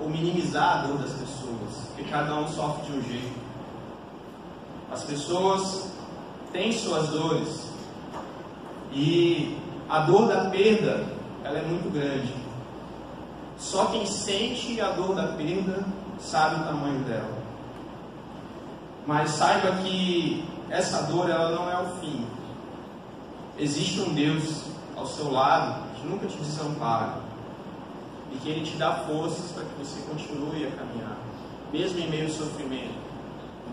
ou 0.00 0.08
minimizar 0.08 0.78
a 0.78 0.86
dor 0.86 0.98
das 0.98 1.12
pessoas, 1.12 1.86
porque 1.88 2.10
cada 2.10 2.34
um 2.34 2.48
sofre 2.48 2.90
de 2.90 2.98
um 2.98 3.02
jeito. 3.02 3.42
As 4.90 5.04
pessoas 5.04 5.92
têm 6.52 6.72
suas 6.72 7.08
dores, 7.08 7.70
e 8.92 9.58
a 9.88 10.00
dor 10.00 10.28
da 10.28 10.50
perda, 10.50 11.06
ela 11.44 11.58
é 11.58 11.62
muito 11.62 11.92
grande. 11.92 12.34
Só 13.58 13.86
quem 13.86 14.06
sente 14.06 14.80
a 14.80 14.90
dor 14.90 15.14
da 15.14 15.28
perda 15.28 15.84
sabe 16.18 16.56
o 16.56 16.64
tamanho 16.64 17.00
dela. 17.00 17.42
Mas 19.06 19.30
saiba 19.30 19.72
que 19.82 20.44
essa 20.70 21.02
dor 21.02 21.28
ela 21.28 21.50
não 21.50 21.70
é 21.70 21.78
o 21.78 21.96
fim. 22.00 22.26
Existe 23.58 24.00
um 24.00 24.14
Deus 24.14 24.64
ao 24.96 25.06
seu 25.06 25.30
lado 25.30 25.91
nunca 26.04 26.26
te 26.26 26.36
desampara 26.36 27.20
e 28.32 28.38
que 28.38 28.48
Ele 28.48 28.64
te 28.64 28.76
dá 28.76 28.92
forças 29.06 29.52
para 29.52 29.64
que 29.64 29.74
você 29.78 30.00
continue 30.02 30.66
a 30.66 30.70
caminhar, 30.70 31.18
mesmo 31.72 31.98
em 31.98 32.08
meio 32.08 32.24
ao 32.24 32.30
sofrimento. 32.30 32.94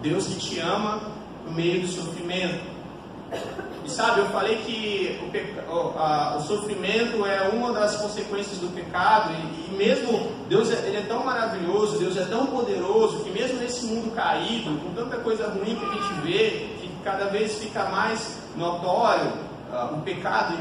Deus 0.02 0.28
que 0.28 0.36
te 0.36 0.60
ama 0.60 1.02
no 1.46 1.52
meio 1.52 1.82
do 1.82 1.88
sofrimento. 1.88 2.80
E 3.86 3.90
sabe, 3.90 4.22
eu 4.22 4.30
falei 4.30 4.58
que 4.58 5.20
o, 5.24 5.32
peca... 5.32 5.64
o, 5.72 6.38
o 6.38 6.42
sofrimento 6.42 7.26
é 7.26 7.50
uma 7.50 7.72
das 7.72 7.96
consequências 7.98 8.58
do 8.58 8.74
pecado, 8.74 9.32
e, 9.34 9.72
e, 9.72 9.78
mesmo 9.78 10.32
Deus 10.48 10.72
é, 10.72 10.88
ele 10.88 10.98
é 10.98 11.02
tão 11.02 11.24
maravilhoso, 11.24 12.00
Deus 12.00 12.18
é 12.18 12.26
tão 12.26 12.48
poderoso, 12.48 13.24
que 13.24 13.30
mesmo 13.30 13.60
nesse 13.60 13.86
mundo 13.86 14.14
caído, 14.16 14.78
com 14.80 14.94
tanta 14.94 15.18
coisa 15.18 15.48
ruim 15.50 15.76
que 15.76 15.86
a 15.86 15.94
gente 15.94 16.22
vê, 16.24 16.50
que 16.80 16.90
cada 17.04 17.26
vez 17.26 17.60
fica 17.60 17.86
mais 17.86 18.38
notório 18.56 19.32
uh, 19.72 19.96
o 19.96 20.02
pecado 20.02 20.56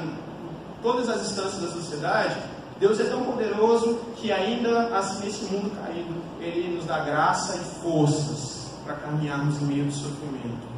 todas 0.82 1.08
as 1.08 1.22
instâncias 1.22 1.60
da 1.62 1.68
sociedade, 1.68 2.36
Deus 2.78 3.00
é 3.00 3.04
tão 3.04 3.24
poderoso 3.24 3.98
que 4.16 4.30
ainda 4.30 4.96
assim 4.96 5.24
nesse 5.24 5.44
mundo 5.46 5.70
caído, 5.82 6.14
Ele 6.40 6.76
nos 6.76 6.86
dá 6.86 7.00
graça 7.00 7.56
e 7.56 7.82
forças 7.82 8.68
para 8.84 8.94
caminharmos 8.94 9.60
no 9.60 9.66
meio 9.66 9.84
do 9.84 9.92
sofrimento. 9.92 10.68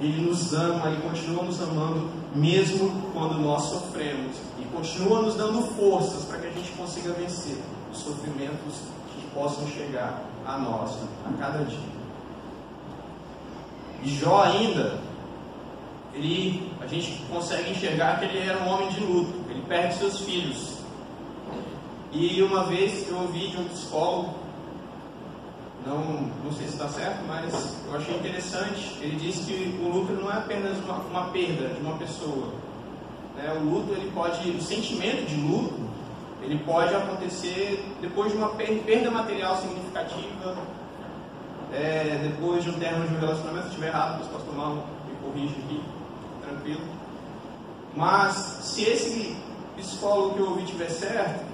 Ele 0.00 0.28
nos 0.28 0.52
ama 0.52 0.90
e 0.90 0.96
continua 0.96 1.44
nos 1.44 1.62
amando 1.62 2.10
mesmo 2.34 2.90
quando 3.12 3.38
nós 3.38 3.62
sofremos 3.62 4.36
e 4.58 4.64
continua 4.64 5.22
nos 5.22 5.36
dando 5.36 5.62
forças 5.76 6.24
para 6.24 6.38
que 6.38 6.48
a 6.48 6.50
gente 6.50 6.72
consiga 6.72 7.12
vencer 7.12 7.58
os 7.92 7.98
sofrimentos 7.98 8.80
que 9.14 9.24
possam 9.32 9.68
chegar 9.68 10.20
a 10.44 10.58
nós 10.58 10.90
a 11.24 11.32
cada 11.38 11.64
dia. 11.64 11.94
E 14.02 14.08
Jó 14.08 14.42
ainda, 14.42 14.98
ele, 16.14 16.72
a 16.80 16.86
gente 16.86 17.24
consegue 17.30 17.70
enxergar 17.70 18.18
que 18.18 18.26
ele 18.26 18.38
era 18.38 18.58
um 18.58 18.68
homem 18.68 18.88
de 18.88 19.00
luto, 19.00 19.32
ele 19.50 19.62
perde 19.68 19.94
seus 19.94 20.20
filhos. 20.20 20.78
E 22.12 22.40
uma 22.42 22.64
vez 22.64 23.08
eu 23.08 23.18
ouvi 23.18 23.48
de 23.48 23.56
um 23.56 23.64
psicólogo 23.64 24.44
não, 25.86 26.30
não 26.42 26.52
sei 26.52 26.66
se 26.66 26.72
está 26.72 26.88
certo, 26.88 27.18
mas 27.26 27.76
eu 27.86 27.96
achei 27.96 28.16
interessante. 28.16 28.96
Ele 29.00 29.16
disse 29.16 29.42
que 29.44 29.78
o 29.82 29.88
luto 29.88 30.12
não 30.14 30.30
é 30.30 30.38
apenas 30.38 30.78
uma, 30.78 30.94
uma 30.94 31.24
perda 31.30 31.68
de 31.68 31.80
uma 31.80 31.98
pessoa. 31.98 32.54
Né? 33.36 33.52
O 33.60 33.64
luto, 33.64 33.92
ele 33.92 34.10
pode, 34.12 34.48
o 34.50 34.62
sentimento 34.62 35.26
de 35.26 35.36
luto, 35.36 35.78
ele 36.42 36.58
pode 36.64 36.94
acontecer 36.94 37.84
depois 38.00 38.32
de 38.32 38.38
uma 38.38 38.50
perda 38.50 39.10
material 39.10 39.60
significativa, 39.60 40.56
é, 41.72 42.18
depois 42.22 42.64
de 42.64 42.70
um 42.70 42.78
término 42.78 43.06
de 43.06 43.14
um 43.16 43.20
relacionamento. 43.20 43.64
Se 43.64 43.68
estiver 43.70 43.88
errado, 43.88 44.26
pode 44.30 44.44
tomar 44.44 44.68
um, 44.68 44.76
me 44.76 45.16
corrige 45.22 45.54
aqui, 45.64 45.82
tranquilo. 46.44 46.82
Mas 47.96 48.34
se 48.62 48.82
esse 48.82 49.36
psicólogo 49.76 50.34
que 50.34 50.40
eu 50.40 50.48
ouvi 50.50 50.64
estiver 50.64 50.90
certo, 50.90 51.44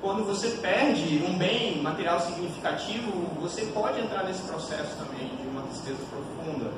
quando 0.00 0.24
você 0.24 0.48
perde 0.60 1.24
um 1.24 1.38
bem 1.38 1.80
material 1.80 2.20
significativo, 2.20 3.12
você 3.40 3.66
pode 3.66 4.00
entrar 4.00 4.24
nesse 4.24 4.42
processo 4.42 4.96
também 4.96 5.28
de 5.40 5.46
uma 5.46 5.62
tristeza 5.62 6.00
profunda. 6.10 6.72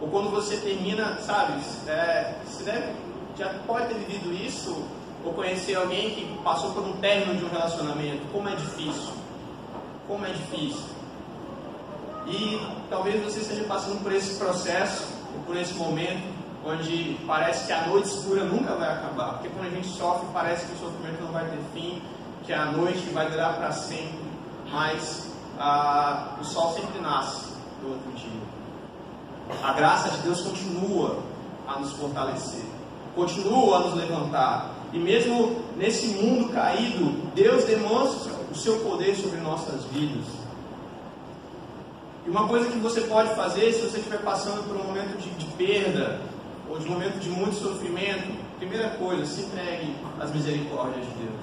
Ou 0.00 0.08
quando 0.08 0.30
você 0.30 0.56
termina, 0.56 1.18
sabe, 1.20 1.60
é, 1.86 2.34
você 2.44 2.64
deve, 2.64 2.92
já 3.38 3.50
pode 3.66 3.88
ter 3.88 3.94
vivido 3.94 4.32
isso, 4.32 4.84
ou 5.24 5.32
conhecer 5.34 5.74
alguém 5.74 6.10
que 6.10 6.38
passou 6.42 6.72
por 6.72 6.82
um 6.82 6.94
término 6.94 7.38
de 7.38 7.44
um 7.44 7.48
relacionamento. 7.48 8.26
Como 8.32 8.48
é 8.48 8.54
difícil. 8.54 9.12
Como 10.08 10.24
é 10.24 10.30
difícil. 10.30 10.96
E 12.26 12.60
talvez 12.88 13.22
você 13.22 13.40
esteja 13.40 13.64
passando 13.64 14.02
por 14.02 14.12
esse 14.12 14.38
processo, 14.38 15.15
ou 15.36 15.42
por 15.44 15.56
esse 15.56 15.74
momento, 15.74 16.34
onde 16.64 17.18
parece 17.26 17.66
que 17.66 17.72
a 17.72 17.86
noite 17.86 18.08
escura 18.08 18.44
nunca 18.44 18.74
vai 18.74 18.92
acabar. 18.92 19.34
Porque 19.34 19.48
quando 19.50 19.66
a 19.66 19.70
gente 19.70 19.88
sofre, 19.88 20.26
parece 20.32 20.66
que 20.66 20.72
o 20.72 20.78
sofrimento 20.78 21.22
não 21.22 21.32
vai 21.32 21.44
ter 21.44 21.60
fim 21.74 22.02
que 22.44 22.52
a 22.52 22.66
noite 22.66 23.10
vai 23.12 23.28
durar 23.28 23.56
para 23.56 23.72
sempre, 23.72 24.20
mas 24.70 25.32
ah, 25.58 26.36
o 26.40 26.44
sol 26.44 26.72
sempre 26.74 27.00
nasce 27.00 27.52
no 27.82 27.90
outro 27.90 28.12
dia. 28.12 28.40
A 29.62 29.72
graça 29.72 30.10
de 30.10 30.18
Deus 30.18 30.40
continua 30.42 31.18
a 31.66 31.80
nos 31.80 31.92
fortalecer, 31.92 32.64
continua 33.14 33.76
a 33.76 33.80
nos 33.80 33.94
levantar. 33.94 34.70
E 34.92 34.98
mesmo 34.98 35.60
nesse 35.76 36.06
mundo 36.06 36.52
caído, 36.52 37.10
Deus 37.34 37.64
demonstra 37.64 38.32
o 38.50 38.54
seu 38.54 38.78
poder 38.80 39.16
sobre 39.16 39.40
nossas 39.40 39.84
vidas. 39.86 40.45
E 42.26 42.30
uma 42.30 42.48
coisa 42.48 42.68
que 42.68 42.78
você 42.78 43.02
pode 43.02 43.34
fazer 43.34 43.72
se 43.72 43.80
você 43.80 43.98
estiver 43.98 44.20
passando 44.22 44.66
por 44.66 44.76
um 44.76 44.84
momento 44.84 45.16
de, 45.18 45.30
de 45.30 45.46
perda, 45.52 46.20
ou 46.68 46.78
de 46.78 46.86
um 46.86 46.90
momento 46.90 47.20
de 47.20 47.30
muito 47.30 47.54
sofrimento, 47.54 48.46
Primeira 48.58 48.88
coisa, 48.90 49.26
se 49.26 49.42
entregue 49.42 49.94
às 50.18 50.32
misericórdias 50.32 51.04
de 51.04 51.12
Deus. 51.12 51.40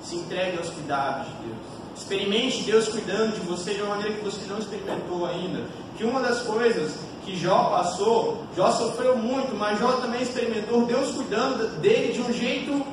Se 0.00 0.14
entregue 0.14 0.58
aos 0.58 0.68
cuidados 0.68 1.26
de 1.26 1.48
Deus. 1.48 1.66
Experimente 1.96 2.62
Deus 2.62 2.88
cuidando 2.88 3.34
de 3.34 3.40
você 3.40 3.74
de 3.74 3.82
uma 3.82 3.96
maneira 3.96 4.14
que 4.14 4.24
você 4.24 4.46
não 4.46 4.58
experimentou 4.58 5.26
ainda. 5.26 5.64
Que 5.96 6.04
uma 6.04 6.20
das 6.20 6.42
coisas 6.42 6.94
que 7.24 7.36
Jó 7.36 7.64
passou, 7.64 8.44
Jó 8.54 8.70
sofreu 8.70 9.16
muito, 9.16 9.56
mas 9.56 9.80
Jó 9.80 9.92
também 9.94 10.22
experimentou 10.22 10.86
Deus 10.86 11.10
cuidando 11.16 11.80
dele 11.80 12.12
de 12.12 12.20
um 12.20 12.32
jeito 12.32 12.86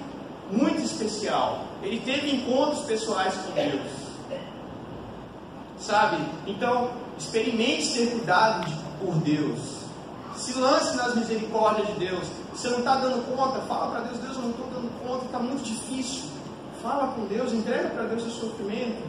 muito 0.50 0.82
especial. 0.82 1.66
Ele 1.84 2.00
teve 2.00 2.36
encontros 2.36 2.86
pessoais 2.86 3.36
com 3.36 3.52
Deus. 3.52 3.92
Sabe? 5.78 6.18
Então, 6.48 6.90
experimente 7.18 7.86
ser 7.86 8.12
cuidado 8.12 8.66
de, 8.66 8.76
por 9.00 9.16
Deus. 9.16 9.84
Se 10.36 10.58
lance 10.60 10.96
nas 10.98 11.16
misericórdias 11.16 11.88
de 11.88 11.94
Deus. 11.94 12.28
Você 12.54 12.70
não 12.70 12.80
está 12.80 12.96
dando 12.96 13.24
conta, 13.36 13.60
fala 13.62 13.92
para 13.92 14.00
Deus, 14.02 14.20
Deus, 14.20 14.36
eu 14.36 14.42
não 14.42 14.50
estou 14.52 14.68
dando 14.68 15.08
conta, 15.08 15.26
está 15.26 15.40
muito 15.40 15.64
difícil. 15.64 16.30
Fala 16.82 17.08
com 17.14 17.26
Deus, 17.26 17.54
entrega 17.54 17.90
para 17.90 18.04
Deus 18.04 18.26
o 18.26 18.30
sofrimento, 18.30 19.02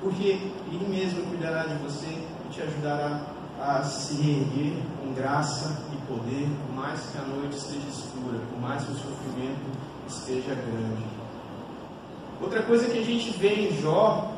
porque 0.00 0.40
Ele 0.72 0.86
mesmo 0.88 1.22
cuidará 1.26 1.64
de 1.64 1.74
você 1.74 2.06
e 2.06 2.52
te 2.52 2.62
ajudará 2.62 3.20
a 3.60 3.82
se 3.82 4.14
reerguer 4.14 4.74
com 5.00 5.12
graça 5.14 5.76
e 5.92 5.96
poder, 6.06 6.48
por 6.66 6.74
mais 6.74 7.00
que 7.00 7.18
a 7.18 7.22
noite 7.22 7.56
esteja 7.56 7.86
escura, 7.88 8.38
por 8.50 8.60
mais 8.60 8.84
que 8.84 8.92
o 8.92 8.94
sofrimento 8.94 9.60
esteja 10.08 10.54
grande. 10.54 11.04
Outra 12.40 12.62
coisa 12.62 12.86
que 12.86 12.98
a 12.98 13.04
gente 13.04 13.30
vê 13.38 13.68
em 13.68 13.80
Jó 13.80 14.35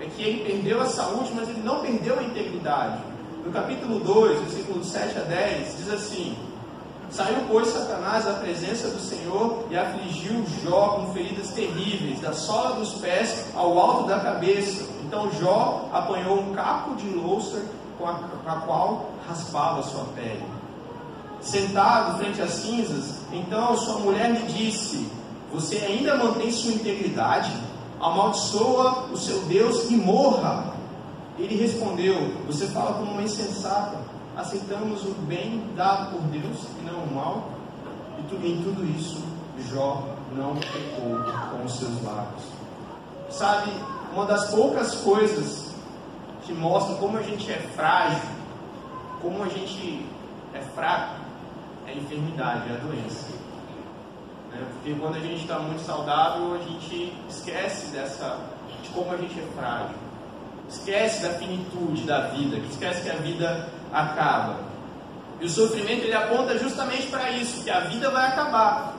é 0.00 0.06
que 0.06 0.22
ele 0.22 0.44
perdeu 0.44 0.80
a 0.80 0.86
saúde, 0.86 1.32
mas 1.34 1.48
ele 1.48 1.62
não 1.62 1.80
perdeu 1.80 2.18
a 2.18 2.22
integridade. 2.22 2.98
No 3.44 3.52
capítulo 3.52 4.00
2, 4.00 4.40
versículos 4.40 4.88
7 4.88 5.18
a 5.18 5.22
10, 5.22 5.76
diz 5.78 5.90
assim: 5.90 6.36
Saiu, 7.10 7.44
pois, 7.48 7.68
Satanás 7.68 8.24
da 8.24 8.34
presença 8.34 8.88
do 8.88 8.98
Senhor 8.98 9.64
e 9.70 9.76
afligiu 9.76 10.44
Jó 10.62 10.88
com 10.88 11.12
feridas 11.14 11.50
terríveis, 11.50 12.20
da 12.20 12.32
sola 12.32 12.76
dos 12.76 12.94
pés 12.94 13.46
ao 13.54 13.78
alto 13.78 14.08
da 14.08 14.20
cabeça. 14.20 14.84
Então 15.04 15.30
Jó 15.40 15.88
apanhou 15.92 16.40
um 16.40 16.54
capo 16.54 16.96
de 16.96 17.08
louça 17.10 17.64
com 17.96 18.06
a, 18.06 18.14
com 18.14 18.50
a 18.50 18.56
qual 18.56 19.10
raspava 19.26 19.82
sua 19.82 20.04
pele. 20.16 20.44
Sentado 21.40 22.18
frente 22.18 22.42
às 22.42 22.50
cinzas, 22.50 23.20
então 23.32 23.76
sua 23.76 24.00
mulher 24.00 24.32
lhe 24.32 24.52
disse: 24.52 25.08
Você 25.52 25.76
ainda 25.76 26.16
mantém 26.16 26.50
sua 26.50 26.72
integridade? 26.72 27.52
Amaldiçoa 28.00 29.08
o 29.12 29.16
seu 29.16 29.42
Deus 29.42 29.90
e 29.90 29.96
morra. 29.96 30.74
Ele 31.38 31.56
respondeu: 31.56 32.16
Você 32.46 32.66
fala 32.68 32.94
como 32.94 33.12
uma 33.12 33.22
insensata 33.22 34.16
aceitamos 34.36 35.02
o 35.02 35.14
bem 35.22 35.64
dado 35.74 36.12
por 36.12 36.20
Deus 36.24 36.66
e 36.78 36.84
não 36.84 37.04
o 37.04 37.14
mal, 37.14 37.50
e 38.18 38.46
em 38.46 38.62
tudo 38.62 38.84
isso 38.84 39.24
Jó 39.70 40.02
não 40.32 40.54
pecou 40.56 41.18
com 41.50 41.64
os 41.64 41.72
seus 41.78 42.02
lábios. 42.02 42.42
Sabe, 43.30 43.70
uma 44.12 44.26
das 44.26 44.50
poucas 44.50 44.96
coisas 44.96 45.74
que 46.42 46.52
mostram 46.52 46.96
como 46.98 47.16
a 47.16 47.22
gente 47.22 47.50
é 47.50 47.58
frágil, 47.74 48.20
como 49.22 49.42
a 49.42 49.48
gente 49.48 50.06
é 50.52 50.60
fraco, 50.60 51.16
é 51.86 51.92
a 51.92 51.94
enfermidade, 51.94 52.70
é 52.70 52.76
a 52.76 52.78
doença. 52.78 53.28
Né? 54.50 54.66
Porque 54.72 54.94
quando 54.98 55.16
a 55.16 55.20
gente 55.20 55.42
está 55.42 55.58
muito 55.58 55.82
saudável, 55.82 56.54
a 56.54 56.58
gente 56.58 57.12
esquece 57.28 57.88
dessa, 57.88 58.38
de 58.82 58.88
como 58.90 59.12
a 59.12 59.16
gente 59.16 59.38
é 59.38 59.46
frágil. 59.56 59.96
Esquece 60.68 61.22
da 61.22 61.30
finitude 61.34 62.02
da 62.02 62.28
vida, 62.28 62.56
esquece 62.70 63.02
que 63.02 63.10
a 63.10 63.16
vida 63.16 63.68
acaba. 63.92 64.58
E 65.40 65.44
o 65.44 65.48
sofrimento 65.48 66.04
ele 66.04 66.14
aponta 66.14 66.58
justamente 66.58 67.06
para 67.08 67.30
isso, 67.30 67.62
que 67.62 67.70
a 67.70 67.80
vida 67.80 68.10
vai 68.10 68.26
acabar. 68.26 68.96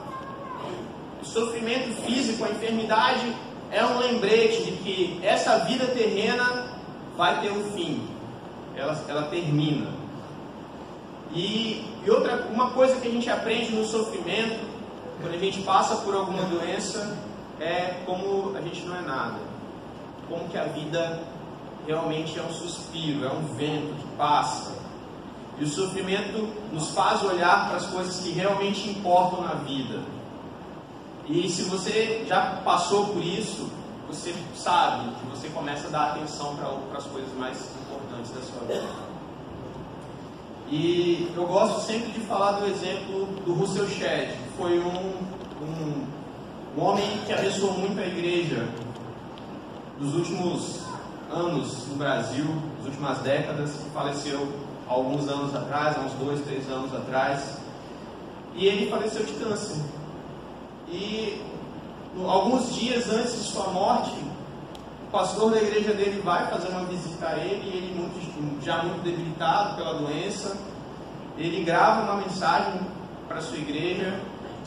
O 1.20 1.24
sofrimento 1.24 2.00
físico, 2.02 2.44
a 2.44 2.50
enfermidade, 2.50 3.34
é 3.70 3.84
um 3.84 3.98
lembrete 3.98 4.62
de 4.62 4.72
que 4.72 5.20
essa 5.22 5.58
vida 5.60 5.86
terrena 5.86 6.68
vai 7.16 7.40
ter 7.40 7.50
um 7.50 7.72
fim. 7.72 8.08
Ela, 8.76 9.04
ela 9.08 9.22
termina. 9.24 9.90
E, 11.34 11.84
e 12.04 12.10
outra, 12.10 12.46
uma 12.52 12.70
coisa 12.70 12.96
que 13.00 13.08
a 13.08 13.10
gente 13.10 13.28
aprende 13.28 13.72
no 13.72 13.84
sofrimento, 13.84 14.67
quando 15.20 15.34
a 15.34 15.38
gente 15.38 15.62
passa 15.62 15.96
por 15.96 16.14
alguma 16.14 16.42
doença, 16.44 17.16
é 17.60 18.02
como 18.06 18.56
a 18.56 18.60
gente 18.60 18.84
não 18.86 18.96
é 18.96 19.00
nada. 19.00 19.38
Como 20.28 20.48
que 20.48 20.56
a 20.56 20.64
vida 20.64 21.22
realmente 21.86 22.38
é 22.38 22.42
um 22.42 22.52
suspiro, 22.52 23.24
é 23.24 23.30
um 23.30 23.42
vento 23.54 23.94
que 23.94 24.06
passa. 24.16 24.72
E 25.58 25.64
o 25.64 25.68
sofrimento 25.68 26.48
nos 26.72 26.90
faz 26.90 27.22
olhar 27.24 27.66
para 27.66 27.78
as 27.78 27.86
coisas 27.86 28.20
que 28.20 28.30
realmente 28.30 28.90
importam 28.90 29.40
na 29.40 29.54
vida. 29.54 30.00
E 31.26 31.48
se 31.48 31.62
você 31.62 32.24
já 32.26 32.60
passou 32.64 33.08
por 33.08 33.22
isso, 33.22 33.68
você 34.06 34.34
sabe 34.54 35.10
que 35.20 35.26
você 35.26 35.48
começa 35.48 35.88
a 35.88 35.90
dar 35.90 36.12
atenção 36.12 36.56
para 36.56 36.98
as 36.98 37.04
coisas 37.04 37.32
mais 37.36 37.58
importantes 37.82 38.30
da 38.30 38.40
sua 38.40 38.66
vida. 38.66 39.08
E 40.70 41.32
eu 41.36 41.46
gosto 41.46 41.80
sempre 41.80 42.12
de 42.12 42.20
falar 42.20 42.52
do 42.52 42.66
exemplo 42.66 43.26
do 43.44 43.54
Russell 43.54 43.88
Shedd, 43.88 44.47
foi 44.58 44.80
um, 44.80 45.14
um, 45.62 46.06
um 46.76 46.82
homem 46.84 47.20
que 47.24 47.32
abençoou 47.32 47.74
muito 47.74 47.98
a 48.00 48.04
igreja 48.04 48.68
nos 50.00 50.14
últimos 50.16 50.80
anos 51.32 51.86
no 51.86 51.94
Brasil, 51.94 52.44
nas 52.78 52.86
últimas 52.86 53.18
décadas, 53.18 53.70
que 53.70 53.90
faleceu 53.90 54.52
alguns 54.88 55.28
anos 55.28 55.54
atrás, 55.54 55.96
uns 55.98 56.12
dois, 56.14 56.40
três 56.40 56.68
anos 56.68 56.92
atrás, 56.92 57.58
e 58.54 58.66
ele 58.66 58.90
faleceu 58.90 59.24
de 59.24 59.32
câncer. 59.34 59.80
E 60.88 61.40
alguns 62.26 62.74
dias 62.74 63.08
antes 63.12 63.34
de 63.34 63.50
sua 63.50 63.68
morte, 63.68 64.10
o 65.06 65.10
pastor 65.12 65.52
da 65.52 65.62
igreja 65.62 65.94
dele 65.94 66.20
vai 66.24 66.48
fazer 66.48 66.68
uma 66.70 66.84
visita 66.86 67.28
a 67.28 67.36
ele, 67.36 67.62
e 67.62 67.76
ele 67.76 67.94
muito, 67.94 68.64
já 68.64 68.82
muito 68.82 69.04
debilitado 69.04 69.76
pela 69.76 69.94
doença, 69.94 70.56
ele 71.36 71.62
grava 71.62 72.10
uma 72.10 72.22
mensagem 72.22 72.80
para 73.28 73.40
sua 73.40 73.58
igreja 73.58 74.18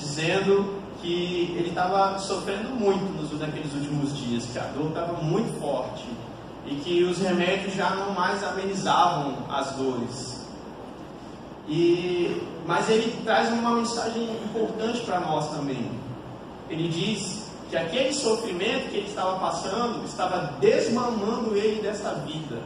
dizendo 0.02 0.82
que 1.02 1.56
ele 1.58 1.70
estava 1.70 2.18
sofrendo 2.20 2.70
muito 2.70 3.04
nos, 3.14 3.40
naqueles 3.40 3.74
últimos 3.74 4.18
dias, 4.18 4.46
que 4.46 4.60
a 4.60 4.64
dor 4.64 4.90
estava 4.90 5.14
muito 5.22 5.60
forte 5.60 6.06
e 6.66 6.76
que 6.76 7.04
os 7.04 7.18
remédios 7.20 7.74
já 7.74 7.92
não 7.92 8.12
mais 8.12 8.44
amenizavam 8.44 9.36
as 9.50 9.72
dores. 9.72 10.42
E, 11.68 12.42
mas 12.68 12.90
ele 12.90 13.16
traz 13.24 13.50
uma 13.50 13.72
mensagem 13.72 14.24
importante 14.44 15.02
para 15.02 15.20
nós 15.20 15.50
também. 15.52 15.90
Ele 16.70 16.88
diz 16.88 17.50
que 17.70 17.78
aquele 17.78 18.14
sofrimento 18.14 18.90
que 18.90 18.98
ele 18.98 19.08
estava 19.08 19.40
passando 19.40 20.06
estava 20.06 20.54
desmamando 20.60 21.56
ele 21.56 21.82
dessa 21.82 22.14
vida, 22.26 22.62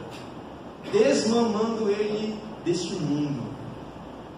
desmamando 0.92 1.88
ele 1.90 2.36
deste 2.64 2.94
mundo. 2.94 3.44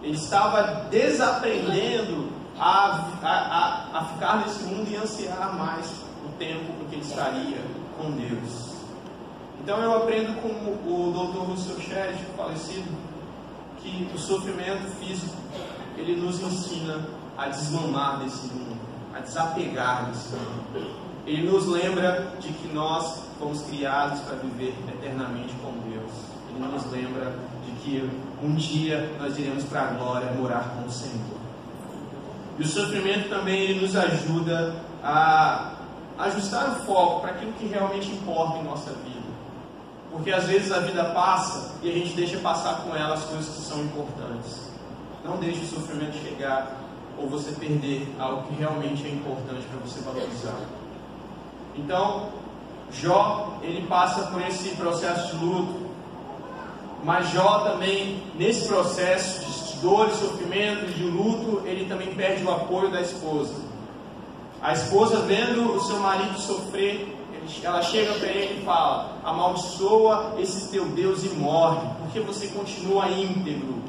Ele 0.01 0.15
estava 0.15 0.87
desaprendendo 0.89 2.28
a, 2.59 3.09
a, 3.23 3.29
a, 3.29 3.99
a 3.99 4.05
ficar 4.05 4.37
nesse 4.37 4.63
mundo 4.63 4.89
e 4.91 4.97
ansiar 4.97 5.55
mais 5.55 5.87
o 6.25 6.29
tempo 6.37 6.73
em 6.81 6.87
que 6.89 6.95
ele 6.95 7.01
estaria 7.01 7.63
com 7.97 8.11
Deus. 8.11 8.69
Então 9.61 9.79
eu 9.79 9.97
aprendo 9.97 10.41
com 10.41 10.49
o 10.49 11.11
Dr. 11.11 11.51
Russell 11.51 11.79
Shedd, 11.79 12.17
falecido, 12.35 12.89
que 13.79 14.09
o 14.13 14.17
sofrimento 14.17 14.89
físico 14.99 15.35
ele 15.97 16.15
nos 16.15 16.41
ensina 16.41 17.07
a 17.37 17.47
desmamar 17.47 18.19
desse 18.19 18.47
mundo, 18.47 18.79
a 19.13 19.19
desapegar 19.19 20.05
desse 20.07 20.33
mundo. 20.33 21.09
Ele 21.25 21.49
nos 21.49 21.65
lembra 21.67 22.33
de 22.39 22.49
que 22.49 22.67
nós 22.73 23.23
fomos 23.37 23.61
criados 23.63 24.19
para 24.21 24.35
viver 24.37 24.73
eternamente 24.87 25.53
com 25.61 25.71
Deus. 25.89 26.11
Ele 26.49 26.59
nos 26.59 26.91
lembra 26.91 27.33
de 27.65 27.71
que 27.81 28.09
um 28.41 28.55
dia 28.55 29.15
nós 29.19 29.37
iremos 29.37 29.63
para 29.65 29.81
a 29.81 29.93
glória 29.93 30.31
morar 30.31 30.75
com 30.75 30.87
o 30.87 30.91
Senhor. 30.91 31.38
E 32.59 32.63
o 32.63 32.67
sofrimento 32.67 33.29
também 33.29 33.57
ele 33.61 33.81
nos 33.81 33.95
ajuda 33.95 34.75
a 35.01 35.71
ajustar 36.17 36.71
o 36.71 36.75
foco 36.85 37.21
para 37.21 37.31
aquilo 37.31 37.53
que 37.53 37.65
realmente 37.67 38.11
importa 38.11 38.57
em 38.57 38.63
nossa 38.63 38.91
vida. 38.91 39.29
Porque 40.11 40.29
às 40.29 40.43
vezes 40.43 40.69
a 40.69 40.79
vida 40.79 41.05
passa 41.05 41.75
e 41.81 41.89
a 41.89 41.93
gente 41.93 42.13
deixa 42.15 42.37
passar 42.39 42.81
com 42.81 42.93
ela 42.93 43.13
as 43.13 43.23
coisas 43.23 43.55
que 43.55 43.61
são 43.61 43.79
importantes. 43.81 44.69
Não 45.23 45.37
deixe 45.37 45.61
o 45.61 45.67
sofrimento 45.67 46.17
chegar 46.17 46.75
ou 47.17 47.29
você 47.29 47.53
perder 47.53 48.13
algo 48.19 48.43
que 48.47 48.55
realmente 48.55 49.05
é 49.05 49.09
importante 49.09 49.65
para 49.67 49.79
você 49.79 50.01
valorizar. 50.01 50.59
Então, 51.77 52.27
Jó, 52.91 53.57
ele 53.61 53.87
passa 53.87 54.23
por 54.23 54.41
esse 54.41 54.75
processo 54.75 55.37
de 55.37 55.45
luto. 55.45 55.89
Mas 57.05 57.29
Jó 57.29 57.59
também, 57.59 58.21
nesse 58.35 58.67
processo 58.67 59.45
de 59.45 59.68
dor, 59.81 60.07
de 60.07 60.15
sofrimento, 60.15 60.85
de 60.91 61.03
luto, 61.03 61.61
ele 61.65 61.85
também 61.85 62.13
perde 62.13 62.43
o 62.43 62.51
apoio 62.51 62.91
da 62.91 63.01
esposa. 63.01 63.55
A 64.61 64.73
esposa, 64.73 65.21
vendo 65.21 65.73
o 65.73 65.79
seu 65.81 65.99
marido 65.99 66.37
sofrer, 66.39 67.15
ela 67.63 67.81
chega 67.81 68.13
para 68.13 68.27
ele 68.27 68.61
e 68.61 68.65
fala: 68.65 69.17
amaldiçoa 69.23 70.35
esse 70.39 70.69
teu 70.69 70.85
Deus 70.85 71.23
e 71.23 71.29
morre, 71.29 71.87
porque 71.99 72.19
você 72.19 72.47
continua 72.47 73.09
íntegro. 73.09 73.81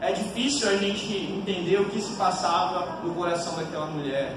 é 0.00 0.12
difícil 0.12 0.68
a 0.68 0.76
gente 0.76 1.12
entender 1.12 1.80
o 1.80 1.86
que 1.86 2.00
se 2.00 2.14
passava 2.14 3.00
no 3.02 3.14
coração 3.14 3.56
daquela 3.56 3.86
mulher. 3.86 4.36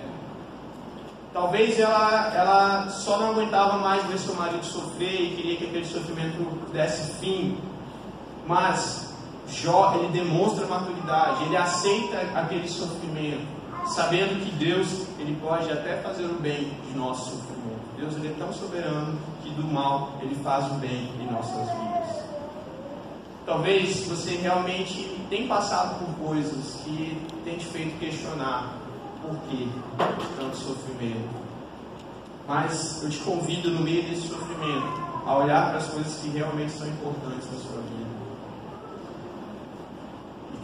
Talvez 1.34 1.80
ela, 1.80 2.34
ela 2.36 2.90
só 2.90 3.18
não 3.18 3.32
aguentava 3.32 3.78
mais 3.78 4.04
ver 4.06 4.18
seu 4.18 4.36
marido 4.36 4.66
sofrer 4.66 5.22
e 5.22 5.36
queria 5.36 5.58
que 5.58 5.66
aquele 5.66 5.86
sofrimento 5.86 6.38
desse 6.72 7.20
fim. 7.20 7.58
Mas 8.46 9.11
Jó, 9.52 9.96
ele 9.96 10.08
demonstra 10.08 10.66
maturidade, 10.66 11.44
ele 11.44 11.58
aceita 11.58 12.18
aquele 12.34 12.68
sofrimento, 12.68 13.46
sabendo 13.86 14.44
que 14.44 14.52
Deus, 14.52 15.06
ele 15.20 15.38
pode 15.42 15.70
até 15.70 15.98
fazer 15.98 16.26
o 16.26 16.40
bem 16.40 16.72
de 16.90 16.98
nosso 16.98 17.32
sofrimento. 17.32 17.82
Deus, 17.98 18.16
ele 18.16 18.30
é 18.30 18.36
tão 18.38 18.52
soberano 18.54 19.20
que 19.44 19.50
do 19.52 19.64
mal, 19.64 20.14
ele 20.22 20.36
faz 20.44 20.66
o 20.72 20.76
bem 20.76 21.12
em 21.20 21.32
nossas 21.32 21.70
vidas. 21.70 22.22
Talvez 23.46 24.08
você 24.08 24.36
realmente 24.36 25.20
tenha 25.30 25.48
passado 25.48 26.00
por 26.00 26.28
coisas 26.28 26.82
que 26.84 27.18
tem 27.44 27.58
te 27.58 27.66
feito 27.66 28.00
questionar 28.00 28.78
por 29.22 29.36
que 29.50 29.70
tanto 30.38 30.56
sofrimento. 30.56 31.30
Mas 32.48 33.04
eu 33.04 33.10
te 33.10 33.18
convido 33.20 33.72
no 33.72 33.82
meio 33.82 34.04
desse 34.04 34.28
sofrimento 34.28 34.88
a 35.26 35.38
olhar 35.38 35.70
para 35.70 35.78
as 35.78 35.88
coisas 35.88 36.20
que 36.22 36.30
realmente 36.30 36.72
são 36.72 36.88
importantes 36.88 37.48
na 37.52 37.60
sua 37.60 37.82
vida. 37.82 37.91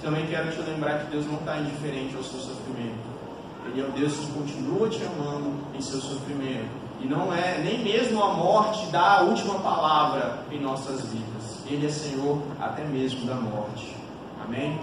Também 0.02 0.28
quero 0.28 0.52
te 0.52 0.62
lembrar 0.62 1.00
que 1.00 1.12
Deus 1.12 1.26
não 1.26 1.36
está 1.36 1.58
indiferente 1.58 2.16
ao 2.16 2.24
seu 2.24 2.40
sofrimento. 2.40 3.18
Ele 3.66 3.82
é 3.82 3.86
o 3.86 3.92
Deus 3.92 4.14
que 4.14 4.32
continua 4.32 4.90
te 4.90 5.02
amando 5.04 5.54
em 5.76 5.82
seu 5.82 6.00
sofrimento. 6.00 6.70
E 7.02 7.08
não 7.08 7.34
é 7.34 7.60
nem 7.60 7.84
mesmo 7.84 8.24
a 8.24 8.34
morte 8.34 8.88
dá 8.88 9.20
a 9.20 9.22
última 9.22 9.56
palavra 9.56 10.40
em 10.52 10.60
nossas 10.60 11.02
vidas. 11.02 11.64
Ele 11.68 11.86
é 11.86 11.90
Senhor 11.90 12.42
até 12.60 12.84
mesmo 12.84 13.26
da 13.26 13.36
morte. 13.36 13.96
Amém? 14.44 14.80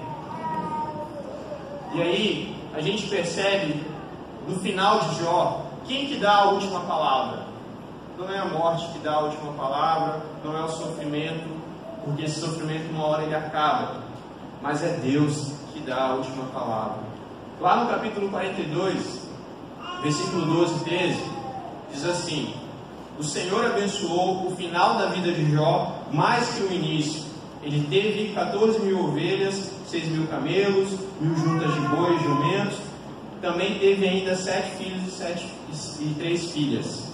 E 1.95 2.03
aí, 2.03 2.57
a 2.75 2.81
gente 2.81 3.07
percebe 3.09 3.85
no 4.49 4.59
final 4.59 5.01
de 5.01 5.23
Jó, 5.23 5.67
quem 5.87 6.07
que 6.07 6.17
dá 6.17 6.37
a 6.37 6.51
última 6.51 6.81
palavra? 6.81 7.45
Não 8.19 8.31
é 8.31 8.39
a 8.39 8.45
morte 8.45 8.87
que 8.93 8.99
dá 8.99 9.15
a 9.15 9.21
última 9.21 9.53
palavra, 9.53 10.21
não 10.45 10.57
é 10.57 10.63
o 10.63 10.69
sofrimento, 10.69 11.49
porque 12.05 12.25
esse 12.25 12.41
sofrimento 12.41 12.91
uma 12.91 13.07
hora 13.07 13.23
ele 13.23 13.35
acaba, 13.35 14.04
mas 14.65 14.83
é 14.83 14.99
Deus 15.05 15.53
que 15.75 15.81
dá 15.81 16.07
a 16.07 16.15
última 16.15 16.45
palavra. 16.47 16.97
Lá 17.61 17.85
no 17.85 17.91
capítulo 17.91 18.31
42, 18.31 19.21
versículo 20.03 20.47
12 20.47 20.75
e 20.77 20.85
13, 20.85 21.23
diz 21.93 22.05
assim: 22.07 22.55
O 23.19 23.23
Senhor 23.23 23.67
abençoou 23.67 24.47
o 24.47 24.57
final 24.57 24.97
da 24.97 25.07
vida 25.07 25.31
de 25.33 25.53
Jó 25.53 26.05
mais 26.11 26.49
que 26.55 26.63
o 26.63 26.73
início. 26.73 27.25
Ele 27.63 27.87
teve 27.91 28.33
14 28.33 28.81
mil 28.81 29.05
ovelhas, 29.05 29.71
seis 29.87 30.09
mil 30.09 30.27
camelos, 30.29 30.99
mil 31.21 31.37
juntas 31.37 31.73
de 31.75 31.81
bois, 31.81 32.23
jumentos. 32.23 32.79
Também 33.43 33.79
teve 33.79 34.09
ainda 34.09 34.35
sete 34.35 34.77
filhos 34.77 35.07
e, 35.07 35.11
sete, 35.11 35.47
e 36.01 36.15
três 36.19 36.51
filhas. 36.53 37.05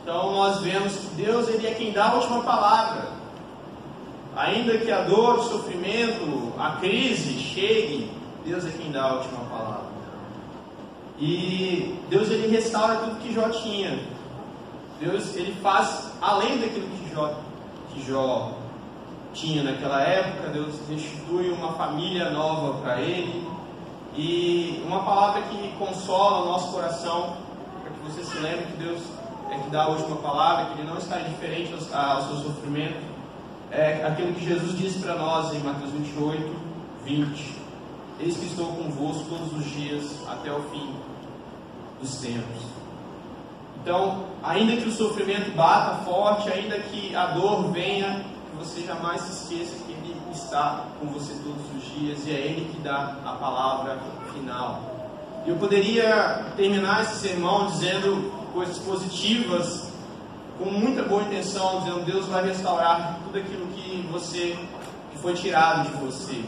Então 0.00 0.32
nós 0.32 0.60
vemos 0.60 0.92
que 0.94 1.06
Deus 1.16 1.48
ele 1.48 1.66
é 1.66 1.74
quem 1.74 1.90
dá 1.90 2.10
a 2.10 2.14
última 2.14 2.42
palavra. 2.42 3.21
Ainda 4.34 4.78
que 4.78 4.90
a 4.90 5.02
dor, 5.02 5.38
o 5.38 5.42
sofrimento, 5.42 6.52
a 6.58 6.76
crise 6.76 7.38
chegue, 7.38 8.10
Deus 8.44 8.64
é 8.64 8.70
quem 8.70 8.90
dá 8.90 9.02
a 9.04 9.14
última 9.16 9.44
palavra. 9.44 9.92
E 11.18 11.98
Deus 12.08 12.30
ele 12.30 12.48
restaura 12.48 12.96
tudo 12.96 13.20
que 13.20 13.32
Jó 13.32 13.48
tinha. 13.50 13.98
Deus 14.98 15.36
ele 15.36 15.54
faz 15.60 16.12
além 16.20 16.58
daquilo 16.58 16.86
que 16.88 17.14
Jó, 17.14 17.34
que 17.92 18.02
Jó 18.06 18.52
tinha 19.34 19.62
naquela 19.62 20.02
época, 20.02 20.48
Deus 20.50 20.76
restitui 20.88 21.50
uma 21.50 21.72
família 21.72 22.30
nova 22.30 22.80
para 22.80 23.00
ele. 23.00 23.46
E 24.16 24.82
uma 24.86 25.02
palavra 25.04 25.42
que 25.42 25.72
consola 25.78 26.42
o 26.42 26.52
nosso 26.52 26.72
coração, 26.72 27.36
para 27.82 27.92
que 27.92 27.98
você 28.00 28.24
se 28.24 28.38
lembre 28.38 28.66
que 28.66 28.76
Deus 28.76 29.00
é 29.50 29.58
que 29.58 29.70
dá 29.70 29.84
a 29.84 29.88
última 29.88 30.16
palavra, 30.16 30.66
que 30.66 30.80
Ele 30.80 30.88
não 30.88 30.98
está 30.98 31.20
indiferente 31.20 31.72
ao 31.92 32.22
seu 32.22 32.36
sofrimento, 32.36 33.11
é 33.72 34.04
aquilo 34.06 34.34
que 34.34 34.44
Jesus 34.44 34.76
disse 34.76 34.98
para 34.98 35.14
nós 35.14 35.54
em 35.54 35.60
Mateus 35.60 35.90
28, 35.92 36.54
20. 37.04 37.56
Eis 38.20 38.36
que 38.36 38.46
estou 38.46 38.66
convosco 38.66 39.24
todos 39.30 39.52
os 39.56 39.64
dias 39.64 40.18
até 40.28 40.52
o 40.52 40.60
fim 40.64 40.94
dos 42.00 42.16
tempos. 42.16 42.62
Então, 43.80 44.26
ainda 44.42 44.76
que 44.76 44.88
o 44.88 44.92
sofrimento 44.92 45.50
bata 45.56 46.04
forte, 46.04 46.50
ainda 46.50 46.78
que 46.78 47.16
a 47.16 47.26
dor 47.28 47.72
venha, 47.72 48.24
você 48.58 48.82
jamais 48.82 49.22
se 49.22 49.32
esqueça 49.32 49.84
que 49.86 49.92
Ele 49.92 50.14
está 50.30 50.84
com 51.00 51.06
você 51.06 51.32
todos 51.42 51.64
os 51.74 51.98
dias 51.98 52.26
e 52.26 52.30
é 52.30 52.34
Ele 52.34 52.70
que 52.72 52.80
dá 52.80 53.16
a 53.24 53.32
palavra 53.32 53.98
final. 54.34 54.82
Eu 55.46 55.56
poderia 55.56 56.52
terminar 56.56 57.02
esse 57.02 57.26
sermão 57.26 57.66
dizendo 57.66 58.30
coisas 58.52 58.78
positivas, 58.78 59.90
com 60.58 60.70
muita 60.70 61.02
boa 61.02 61.22
intenção, 61.22 61.80
dizendo 61.80 62.04
Deus 62.04 62.26
vai 62.26 62.46
restaurar 62.46 63.18
tudo 63.32 63.38
aquilo 63.38 63.66
que 63.68 64.06
você 64.12 64.58
que 65.10 65.18
foi 65.18 65.32
tirado 65.32 65.88
de 65.88 66.04
você. 66.04 66.44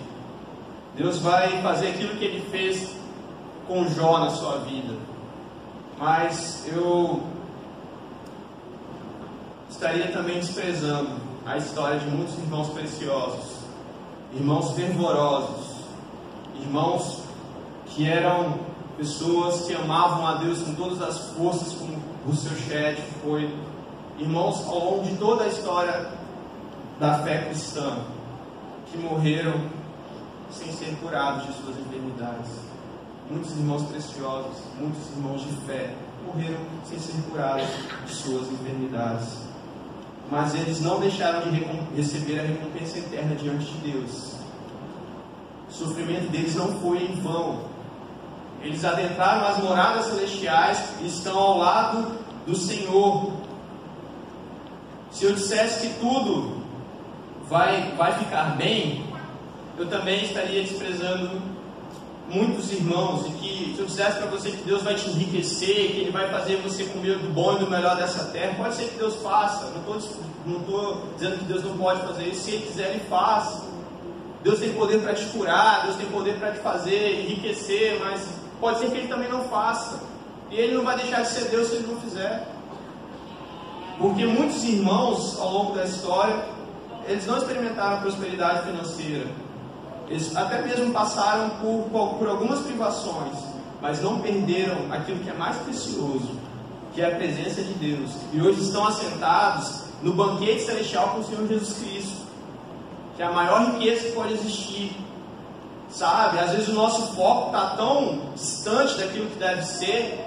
Deus 0.94 1.18
vai 1.18 1.62
fazer 1.62 1.88
aquilo 1.88 2.16
que 2.16 2.24
Ele 2.24 2.46
fez 2.50 2.94
com 3.66 3.88
Jó 3.88 4.18
na 4.18 4.30
sua 4.30 4.58
vida. 4.58 4.94
Mas 5.98 6.66
eu 6.68 7.22
estaria 9.70 10.12
também 10.12 10.40
desprezando 10.40 11.12
a 11.46 11.56
história 11.56 11.98
de 11.98 12.06
muitos 12.06 12.36
irmãos 12.36 12.68
preciosos, 12.68 13.60
irmãos 14.34 14.72
fervorosos, 14.72 15.86
irmãos 16.60 17.22
que 17.86 18.06
eram 18.06 18.58
pessoas 18.98 19.62
que 19.62 19.74
amavam 19.74 20.26
a 20.26 20.34
Deus 20.34 20.60
com 20.60 20.74
todas 20.74 21.00
as 21.00 21.30
forças, 21.30 21.72
como 21.72 21.96
o 22.26 22.34
seu 22.34 22.54
chat 22.68 23.00
foi, 23.22 23.54
irmãos 24.18 24.66
ao 24.66 24.78
longo 24.78 25.04
de 25.04 25.16
toda 25.16 25.44
a 25.44 25.48
história 25.48 26.23
da 26.98 27.18
fé 27.18 27.44
cristã, 27.46 27.98
que 28.90 28.98
morreram 28.98 29.68
sem 30.50 30.72
ser 30.72 30.96
curados 31.02 31.46
de 31.46 31.52
suas 31.54 31.76
enfermidades. 31.78 32.50
Muitos 33.30 33.52
irmãos 33.52 33.82
preciosos, 33.84 34.56
muitos 34.78 35.10
irmãos 35.10 35.40
de 35.40 35.56
fé, 35.66 35.94
morreram 36.26 36.60
sem 36.88 36.98
ser 36.98 37.20
curados 37.28 37.66
de 38.06 38.14
suas 38.14 38.52
enfermidades 38.52 39.44
mas 40.30 40.54
eles 40.54 40.80
não 40.80 41.00
deixaram 41.00 41.50
de 41.50 41.64
receber 41.94 42.40
a 42.40 42.42
recompensa 42.42 42.98
eterna 42.98 43.34
diante 43.34 43.66
de 43.66 43.92
Deus. 43.92 44.32
O 45.68 45.72
sofrimento 45.72 46.30
deles 46.30 46.54
não 46.54 46.80
foi 46.80 47.04
em 47.04 47.20
vão. 47.20 47.64
Eles 48.62 48.84
adentraram 48.84 49.46
as 49.46 49.58
moradas 49.58 50.06
celestiais 50.06 50.82
e 51.02 51.06
estão 51.06 51.38
ao 51.38 51.58
lado 51.58 52.18
do 52.46 52.56
Senhor. 52.56 53.32
Se 55.10 55.26
eu 55.26 55.34
dissesse 55.34 55.86
que 55.86 56.00
tudo 56.00 56.63
vai, 57.48 57.92
vai 57.96 58.12
ficar 58.18 58.56
bem, 58.56 59.04
eu 59.78 59.86
também 59.86 60.24
estaria 60.24 60.62
desprezando 60.62 61.42
muitos 62.28 62.72
irmãos 62.72 63.26
e 63.26 63.30
que 63.32 63.74
se 63.74 63.80
eu 63.80 63.86
dissesse 63.86 64.18
para 64.18 64.26
você 64.26 64.50
que 64.50 64.62
Deus 64.62 64.82
vai 64.82 64.94
te 64.94 65.08
enriquecer, 65.10 65.92
que 65.92 66.00
Ele 66.00 66.10
vai 66.10 66.30
fazer 66.30 66.56
você 66.56 66.84
comer 66.84 67.18
do 67.18 67.28
bom 67.32 67.56
e 67.56 67.58
do 67.58 67.70
melhor 67.70 67.96
dessa 67.96 68.24
terra, 68.26 68.54
pode 68.56 68.74
ser 68.74 68.88
que 68.88 68.98
Deus 68.98 69.16
faça. 69.16 69.70
Não 69.70 69.80
estou 69.80 70.24
não 70.46 71.14
dizendo 71.14 71.38
que 71.38 71.44
Deus 71.44 71.64
não 71.64 71.76
pode 71.76 72.00
fazer 72.02 72.28
isso. 72.28 72.44
Se 72.44 72.50
Ele 72.52 72.66
quiser, 72.66 72.90
Ele 72.90 73.00
faz. 73.08 73.62
Deus 74.42 74.60
tem 74.60 74.72
poder 74.74 75.00
para 75.00 75.14
te 75.14 75.24
curar, 75.26 75.84
Deus 75.84 75.96
tem 75.96 76.06
poder 76.06 76.38
para 76.38 76.52
te 76.52 76.58
fazer 76.58 77.20
enriquecer, 77.20 77.98
mas 78.00 78.28
pode 78.60 78.78
ser 78.78 78.90
que 78.90 78.98
Ele 78.98 79.08
também 79.08 79.28
não 79.28 79.44
faça. 79.48 80.00
E 80.50 80.56
Ele 80.56 80.74
não 80.76 80.84
vai 80.84 80.96
deixar 80.96 81.22
de 81.22 81.28
ser 81.28 81.48
Deus 81.48 81.68
se 81.68 81.76
Ele 81.76 81.86
não 81.86 82.00
fizer. 82.00 82.46
Porque 83.98 84.26
muitos 84.26 84.62
irmãos 84.64 85.38
ao 85.38 85.50
longo 85.50 85.74
da 85.74 85.84
história, 85.84 86.53
eles 87.06 87.26
não 87.26 87.38
experimentaram 87.38 88.00
prosperidade 88.00 88.66
financeira 88.66 89.26
eles 90.08 90.34
até 90.36 90.62
mesmo 90.62 90.92
passaram 90.92 91.50
por, 91.60 91.88
por 92.18 92.28
algumas 92.28 92.60
privações, 92.60 93.38
mas 93.80 94.02
não 94.02 94.20
perderam 94.20 94.92
aquilo 94.92 95.20
que 95.20 95.30
é 95.30 95.34
mais 95.34 95.56
precioso, 95.58 96.30
que 96.94 97.00
é 97.00 97.06
a 97.06 97.16
presença 97.16 97.62
de 97.62 97.72
Deus. 97.74 98.10
E 98.32 98.40
hoje 98.40 98.60
estão 98.60 98.86
assentados 98.86 99.84
no 100.02 100.12
banquete 100.12 100.62
celestial 100.62 101.10
com 101.10 101.20
o 101.20 101.24
Senhor 101.24 101.48
Jesus 101.48 101.78
Cristo, 101.78 102.24
que 103.16 103.22
é 103.22 103.26
a 103.26 103.32
maior 103.32 103.72
riqueza 103.72 104.08
que 104.08 104.12
pode 104.12 104.34
existir. 104.34 104.96
Sabe? 105.88 106.38
Às 106.38 106.50
vezes 106.50 106.68
o 106.68 106.72
nosso 106.72 107.14
foco 107.14 107.46
está 107.46 107.76
tão 107.76 108.20
distante 108.34 108.98
daquilo 108.98 109.30
que 109.30 109.38
deve 109.38 109.62
ser, 109.62 110.22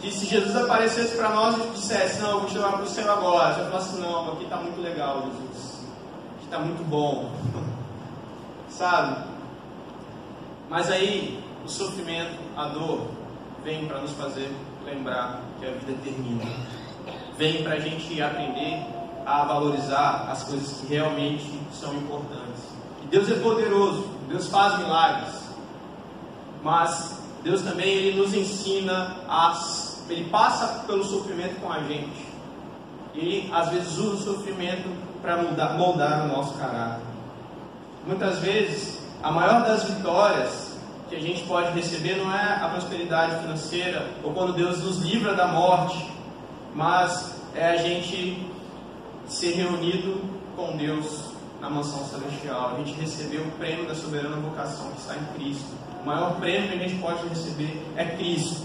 que 0.00 0.10
se 0.10 0.24
Jesus 0.24 0.56
aparecesse 0.56 1.16
para 1.16 1.28
nós 1.30 1.56
e 1.56 1.70
dissesse, 1.70 2.20
não, 2.20 2.30
eu 2.30 2.40
vou 2.40 2.48
te 2.48 2.54
levar 2.54 2.72
para 2.72 2.82
o 2.84 2.88
céu 2.88 3.12
agora, 3.12 3.54
você 3.54 3.64
fala 3.64 3.76
assim, 3.76 4.00
não, 4.00 4.32
aqui 4.32 4.44
está 4.44 4.56
muito 4.56 4.80
legal, 4.80 5.24
Jesus. 5.24 5.69
Está 6.50 6.58
muito 6.58 6.82
bom. 6.82 7.30
sabe? 8.68 9.24
Mas 10.68 10.90
aí 10.90 11.40
o 11.64 11.68
sofrimento, 11.68 12.40
a 12.56 12.66
dor, 12.66 13.06
vem 13.62 13.86
para 13.86 14.00
nos 14.00 14.10
fazer 14.14 14.52
lembrar 14.84 15.42
que 15.60 15.66
a 15.66 15.70
vida 15.70 15.96
termina. 16.02 16.42
Vem 17.38 17.62
para 17.62 17.74
a 17.74 17.78
gente 17.78 18.20
aprender 18.20 18.84
a 19.24 19.44
valorizar 19.44 20.26
as 20.28 20.42
coisas 20.42 20.80
que 20.80 20.88
realmente 20.88 21.60
são 21.72 21.94
importantes. 21.94 22.64
E 23.04 23.06
Deus 23.06 23.30
é 23.30 23.38
poderoso 23.38 24.08
Deus 24.28 24.48
faz 24.48 24.76
milagres. 24.76 25.40
Mas 26.64 27.16
Deus 27.44 27.62
também 27.62 27.90
ele 27.90 28.20
nos 28.20 28.34
ensina 28.34 29.18
a 29.28 29.56
ele 30.08 30.28
passa 30.30 30.82
pelo 30.84 31.04
sofrimento 31.04 31.60
com 31.60 31.70
a 31.72 31.78
gente. 31.84 32.26
E 33.14 33.48
às 33.52 33.68
vezes 33.68 33.98
usa 33.98 34.30
o 34.30 34.34
sofrimento 34.34 35.09
para 35.20 35.36
moldar, 35.36 35.76
moldar 35.76 36.24
o 36.24 36.28
nosso 36.28 36.58
caráter. 36.58 37.02
Muitas 38.06 38.38
vezes, 38.38 38.98
a 39.22 39.30
maior 39.30 39.64
das 39.64 39.84
vitórias 39.84 40.78
que 41.08 41.16
a 41.16 41.20
gente 41.20 41.42
pode 41.44 41.72
receber 41.72 42.16
não 42.16 42.32
é 42.32 42.54
a 42.62 42.68
prosperidade 42.68 43.40
financeira 43.42 44.08
ou 44.22 44.32
quando 44.32 44.52
Deus 44.52 44.82
nos 44.82 44.98
livra 44.98 45.34
da 45.34 45.48
morte, 45.48 46.10
mas 46.74 47.34
é 47.54 47.70
a 47.70 47.76
gente 47.76 48.46
ser 49.26 49.54
reunido 49.54 50.22
com 50.56 50.76
Deus 50.76 51.30
na 51.60 51.68
mansão 51.68 52.04
celestial. 52.04 52.74
A 52.74 52.78
gente 52.78 52.98
recebeu 52.98 53.42
o 53.42 53.50
prêmio 53.52 53.86
da 53.86 53.94
soberana 53.94 54.36
vocação 54.36 54.90
que 54.92 55.00
está 55.00 55.14
em 55.16 55.24
Cristo. 55.34 55.68
O 56.02 56.06
maior 56.06 56.36
prêmio 56.36 56.68
que 56.68 56.74
a 56.76 56.88
gente 56.88 57.00
pode 57.00 57.26
receber 57.28 57.82
é 57.96 58.04
Cristo. 58.04 58.62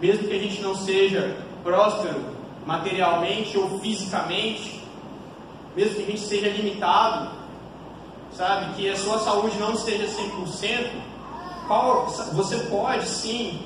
Mesmo 0.00 0.28
que 0.28 0.34
a 0.34 0.38
gente 0.38 0.60
não 0.60 0.76
seja 0.76 1.36
próspero 1.62 2.20
materialmente 2.66 3.56
ou 3.58 3.80
fisicamente, 3.80 4.81
mesmo 5.76 5.96
que 5.96 6.02
a 6.02 6.06
gente 6.06 6.20
seja 6.20 6.48
limitado, 6.48 7.30
sabe, 8.36 8.74
que 8.74 8.88
a 8.88 8.96
sua 8.96 9.18
saúde 9.18 9.58
não 9.58 9.72
esteja 9.72 10.06
100%, 10.06 10.90
qual, 11.66 12.06
você 12.32 12.58
pode 12.70 13.06
sim 13.06 13.62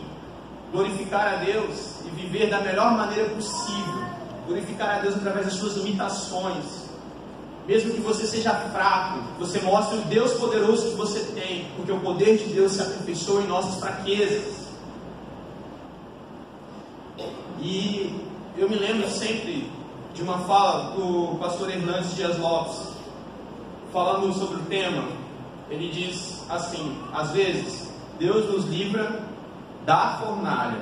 glorificar 0.73 1.35
a 1.35 1.37
Deus 1.37 2.01
e 2.05 2.11
viver 2.11 2.49
da 2.49 2.61
melhor 2.61 2.93
maneira 2.93 3.29
possível. 3.31 4.07
Glorificar 4.47 4.99
a 4.99 4.99
Deus 5.01 5.17
através 5.17 5.47
das 5.47 5.55
suas 5.55 5.77
limitações. 5.77 6.87
Mesmo 7.67 7.95
que 7.95 8.01
você 8.01 8.27
seja 8.27 8.55
fraco, 8.55 9.19
você 9.41 9.61
mostre 9.61 9.99
o 9.99 10.03
Deus 10.03 10.35
poderoso 10.35 10.91
que 10.91 10.95
você 10.95 11.21
tem, 11.35 11.67
porque 11.75 11.91
o 11.91 11.99
poder 11.99 12.39
de 12.39 12.45
Deus 12.55 12.73
se 12.73 12.83
aperfeiçoa 12.83 13.43
em 13.43 13.49
nossas 13.49 13.81
fraquezas. 13.81 14.67
E 17.61 18.15
eu 18.57 18.69
me 18.69 18.77
lembro 18.77 19.11
sempre 19.11 19.69
de 20.17 20.23
uma 20.23 20.39
fala 20.39 20.93
do 20.97 21.37
pastor 21.39 21.69
Hernandes 21.71 22.17
Dias 22.17 22.39
Lopes, 22.39 22.89
falando 23.93 24.33
sobre 24.33 24.57
o 24.57 24.65
tema. 24.65 25.05
Ele 25.71 25.91
diz 25.91 26.43
assim: 26.49 26.97
às 27.13 27.33
vezes 27.33 27.93
Deus 28.19 28.51
nos 28.51 28.65
livra 28.65 29.21
da 29.85 30.17
fornalha, 30.19 30.81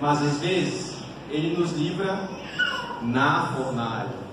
mas 0.00 0.20
às 0.20 0.38
vezes 0.38 0.96
Ele 1.30 1.56
nos 1.56 1.72
livra 1.72 2.28
na 3.02 3.52
fornalha. 3.56 4.26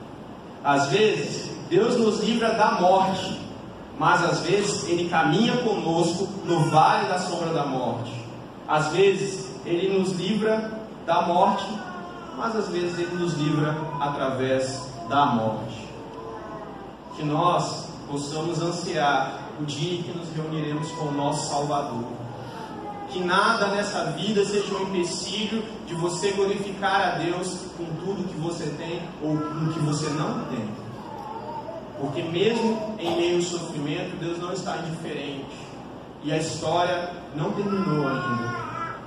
Às 0.64 0.88
vezes 0.88 1.52
Deus 1.70 1.96
nos 1.98 2.20
livra 2.24 2.54
da 2.54 2.72
morte, 2.82 3.40
mas 4.00 4.24
às 4.24 4.40
vezes 4.40 4.90
Ele 4.90 5.10
caminha 5.10 5.58
conosco 5.58 6.28
no 6.44 6.72
vale 6.72 7.08
da 7.08 7.20
sombra 7.20 7.54
da 7.54 7.68
morte. 7.68 8.12
Às 8.68 8.88
vezes 8.88 9.48
Ele 9.64 9.96
nos 9.96 10.14
livra 10.14 10.72
da 11.06 11.22
morte, 11.22 11.66
mas 12.38 12.56
às 12.56 12.68
vezes 12.70 12.98
Ele 12.98 13.16
nos 13.16 13.34
livra 13.34 13.76
através 14.00 14.90
da 15.10 15.26
morte. 15.26 15.88
Que 17.16 17.24
nós 17.24 17.88
possamos 18.08 18.62
ansiar 18.62 19.50
o 19.60 19.66
dia 19.66 20.00
em 20.00 20.04
que 20.04 20.18
nos 20.18 20.30
reuniremos 20.36 20.92
com 20.92 21.06
o 21.06 21.12
nosso 21.12 21.50
Salvador. 21.50 22.06
Que 23.10 23.20
nada 23.20 23.68
nessa 23.68 24.06
vida 24.12 24.44
seja 24.44 24.74
um 24.76 24.84
empecilho 24.84 25.64
de 25.86 25.94
você 25.94 26.32
glorificar 26.32 27.02
a 27.02 27.10
Deus 27.20 27.60
com 27.78 27.86
tudo 28.04 28.28
que 28.28 28.40
você 28.40 28.66
tem 28.78 29.02
ou 29.22 29.38
com 29.38 29.66
o 29.66 29.74
que 29.74 29.80
você 29.80 30.10
não 30.10 30.46
tem. 30.46 30.68
Porque 32.00 32.24
mesmo 32.24 32.96
em 32.98 33.16
meio 33.16 33.36
ao 33.38 33.42
sofrimento, 33.44 34.18
Deus 34.18 34.40
não 34.40 34.52
está 34.52 34.78
indiferente. 34.78 35.46
E 36.24 36.32
a 36.32 36.38
história 36.38 37.12
não 37.36 37.52
terminou 37.52 38.08
ainda. 38.08 38.64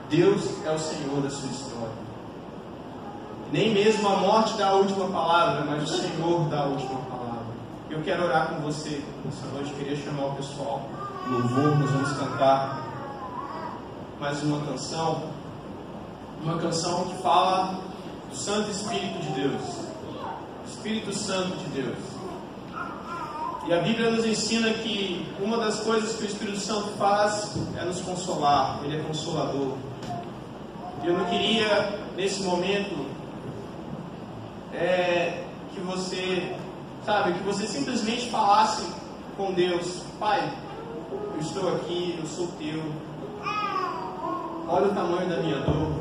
Deus 0.09 0.65
é 0.65 0.71
o 0.71 0.79
Senhor 0.79 1.21
da 1.21 1.31
sua 1.31 1.51
história. 1.51 2.06
Nem 3.53 3.73
mesmo 3.73 4.09
a 4.09 4.17
morte 4.17 4.55
dá 4.55 4.69
a 4.69 4.75
última 4.75 5.07
palavra, 5.09 5.65
mas 5.65 5.85
o 5.85 5.87
Senhor 5.87 6.49
dá 6.49 6.61
a 6.61 6.65
última 6.65 7.01
palavra. 7.03 7.47
Eu 7.89 8.03
quero 8.03 8.25
orar 8.25 8.49
com 8.49 8.61
você 8.61 9.03
essa 9.29 9.47
noite. 9.55 9.73
Queria 9.75 9.97
chamar 9.97 10.27
o 10.27 10.35
pessoal. 10.35 10.83
Louvor, 11.29 11.79
nós 11.79 11.91
vamos 11.91 12.13
cantar 12.13 12.85
mais 14.21 14.43
uma 14.43 14.61
canção. 14.67 15.23
Uma 16.43 16.59
canção 16.59 17.05
que 17.05 17.23
fala 17.23 17.81
do 18.29 18.37
Santo 18.37 18.71
Espírito 18.71 19.19
de 19.21 19.41
Deus. 19.41 19.63
Espírito 20.67 21.15
Santo 21.15 21.57
de 21.57 21.83
Deus. 21.83 21.99
E 23.69 23.73
a 23.73 23.81
Bíblia 23.81 24.11
nos 24.11 24.25
ensina 24.25 24.71
que 24.75 25.27
uma 25.41 25.57
das 25.59 25.81
coisas 25.81 26.17
que 26.17 26.25
o 26.25 26.27
Espírito 26.27 26.59
Santo 26.59 26.89
faz 26.99 27.57
é 27.77 27.85
nos 27.85 28.01
consolar. 28.01 28.81
Ele 28.85 28.97
é 28.97 29.03
consolador. 29.03 29.73
Eu 31.05 31.17
não 31.17 31.25
queria, 31.27 32.01
nesse 32.17 32.43
momento, 32.43 33.07
é, 34.77 35.45
que 35.75 35.81
você, 35.81 36.55
sabe, 37.05 37.33
que 37.33 37.43
você 37.43 37.67
simplesmente 37.67 38.31
falasse 38.31 38.85
com 39.37 39.53
Deus, 39.53 40.03
Pai, 40.19 40.53
eu 41.11 41.41
estou 41.41 41.75
aqui, 41.77 42.17
eu 42.19 42.27
sou 42.27 42.49
teu. 42.59 42.83
Olha 44.69 44.87
o 44.87 44.95
tamanho 44.95 45.29
da 45.29 45.37
minha 45.39 45.59
dor. 45.61 45.93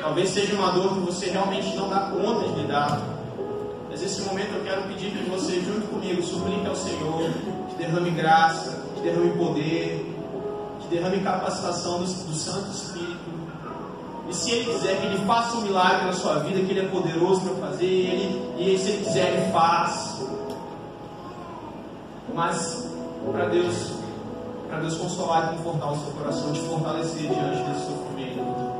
Talvez 0.00 0.30
seja 0.30 0.54
uma 0.54 0.72
dor 0.72 0.94
que 0.94 1.00
você 1.00 1.30
realmente 1.30 1.76
não 1.76 1.88
dá 1.88 2.10
conta 2.10 2.48
de 2.48 2.60
lidar. 2.60 3.00
Mas 3.90 4.00
nesse 4.00 4.22
momento 4.22 4.54
eu 4.54 4.64
quero 4.64 4.82
pedir 4.82 5.10
que 5.10 5.28
você, 5.28 5.60
junto 5.60 5.86
comigo, 5.88 6.22
suplique 6.22 6.66
ao 6.66 6.76
Senhor 6.76 7.30
que 7.68 7.74
derrame 7.76 8.10
graça, 8.10 8.82
que 8.94 9.02
derrame 9.02 9.30
poder, 9.32 10.16
que 10.80 10.88
derrame 10.88 11.20
capacitação 11.20 11.98
do, 11.98 12.04
do 12.04 12.34
Santo 12.34 12.70
Espírito 12.70 13.19
e 14.30 14.34
se 14.34 14.52
Ele 14.52 14.72
quiser 14.72 15.00
que 15.00 15.06
Ele 15.06 15.26
faça 15.26 15.56
um 15.56 15.62
milagre 15.62 16.06
na 16.06 16.12
sua 16.12 16.38
vida, 16.38 16.60
que 16.60 16.70
Ele 16.70 16.86
é 16.86 16.88
poderoso 16.88 17.40
para 17.40 17.68
fazer, 17.68 17.84
ele, 17.84 18.54
e 18.58 18.78
se 18.78 18.90
Ele 18.90 19.04
quiser, 19.04 19.32
Ele 19.32 19.52
faz. 19.52 20.20
Mas 22.32 22.88
para 23.32 23.46
Deus, 23.46 23.92
para 24.68 24.78
Deus 24.78 24.94
consolar 24.94 25.52
e 25.52 25.56
confortar 25.56 25.90
o 25.90 25.96
seu 25.96 26.12
coração, 26.12 26.52
te 26.52 26.60
fortalecer 26.60 27.22
diante 27.22 27.62
desse 27.70 27.86
sofrimento. 27.86 28.70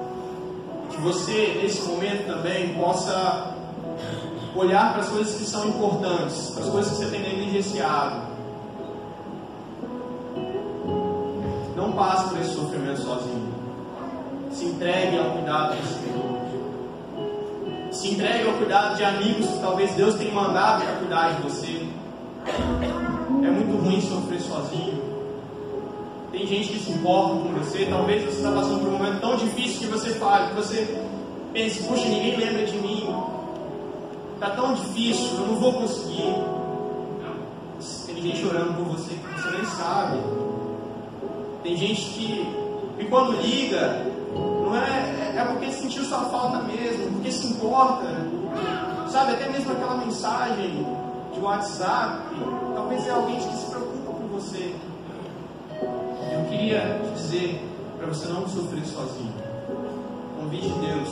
Que 0.88 1.00
você, 1.00 1.58
nesse 1.60 1.82
momento 1.82 2.26
também, 2.28 2.72
possa 2.74 3.52
olhar 4.54 4.92
para 4.92 5.02
as 5.02 5.08
coisas 5.08 5.34
que 5.34 5.44
são 5.44 5.66
importantes, 5.66 6.50
para 6.50 6.62
as 6.62 6.70
coisas 6.70 6.92
que 6.92 6.98
você 6.98 7.10
tem 7.10 7.22
negligenciado. 7.22 8.30
Não 11.74 11.90
passe 11.90 12.28
por 12.28 12.40
esse 12.40 12.54
sofrimento 12.54 13.00
sozinho. 13.00 13.59
Se 14.50 14.64
entregue 14.64 15.18
ao 15.18 15.30
cuidado 15.32 15.76
do 15.76 15.86
Senhor. 15.86 16.40
Se 17.92 18.08
entregue 18.10 18.48
ao 18.48 18.54
cuidado 18.54 18.96
de 18.96 19.04
amigos 19.04 19.46
que 19.46 19.58
talvez 19.60 19.94
Deus 19.94 20.14
tenha 20.14 20.32
mandado 20.32 20.84
para 20.84 20.96
cuidar 20.96 21.34
de 21.34 21.42
você. 21.42 21.86
É 22.46 23.50
muito 23.50 23.76
ruim 23.76 24.00
sofrer 24.00 24.40
sozinho. 24.40 25.10
Tem 26.32 26.46
gente 26.46 26.68
que 26.68 26.78
se 26.78 26.92
importa 26.92 27.34
com 27.34 27.54
você. 27.54 27.86
Talvez 27.86 28.24
você 28.24 28.38
está 28.38 28.52
passando 28.52 28.80
por 28.80 28.88
um 28.88 28.98
momento 28.98 29.20
tão 29.20 29.36
difícil 29.36 29.80
que 29.80 29.86
você 29.86 30.10
fale, 30.14 30.48
que 30.50 30.54
você 30.54 31.02
pense, 31.52 31.82
puxa, 31.82 32.08
ninguém 32.08 32.36
lembra 32.36 32.64
de 32.64 32.76
mim. 32.78 33.14
Está 34.34 34.50
tão 34.50 34.74
difícil, 34.74 35.38
eu 35.38 35.46
não 35.48 35.56
vou 35.56 35.72
conseguir. 35.72 36.34
Tem 38.06 38.22
gente 38.22 38.42
chorando 38.42 38.76
por 38.76 38.96
você 38.96 39.14
que 39.14 39.40
você 39.40 39.50
nem 39.50 39.64
sabe. 39.64 40.18
Tem 41.62 41.76
gente 41.76 42.02
que, 42.02 42.46
que 42.98 43.04
quando 43.06 43.40
liga, 43.40 44.06
não 44.70 44.76
é, 44.76 45.34
é 45.36 45.44
porque 45.44 45.72
sentiu 45.72 46.04
sua 46.04 46.20
falta 46.26 46.62
mesmo, 46.62 47.10
porque 47.12 47.32
se 47.32 47.48
importa. 47.48 48.06
Sabe, 49.08 49.32
até 49.32 49.48
mesmo 49.48 49.72
aquela 49.72 49.96
mensagem 49.96 50.86
de 51.34 51.40
WhatsApp, 51.40 52.22
talvez 52.74 53.06
é 53.06 53.10
alguém 53.10 53.36
que 53.36 53.56
se 53.56 53.66
preocupa 53.66 54.12
com 54.12 54.28
você. 54.28 54.76
Eu 55.82 56.44
queria 56.48 57.00
te 57.02 57.20
dizer 57.20 57.68
para 57.98 58.06
você 58.06 58.28
não 58.28 58.48
sofrer 58.48 58.84
sozinho. 58.86 59.34
Convide 60.40 60.68
Deus, 60.68 61.08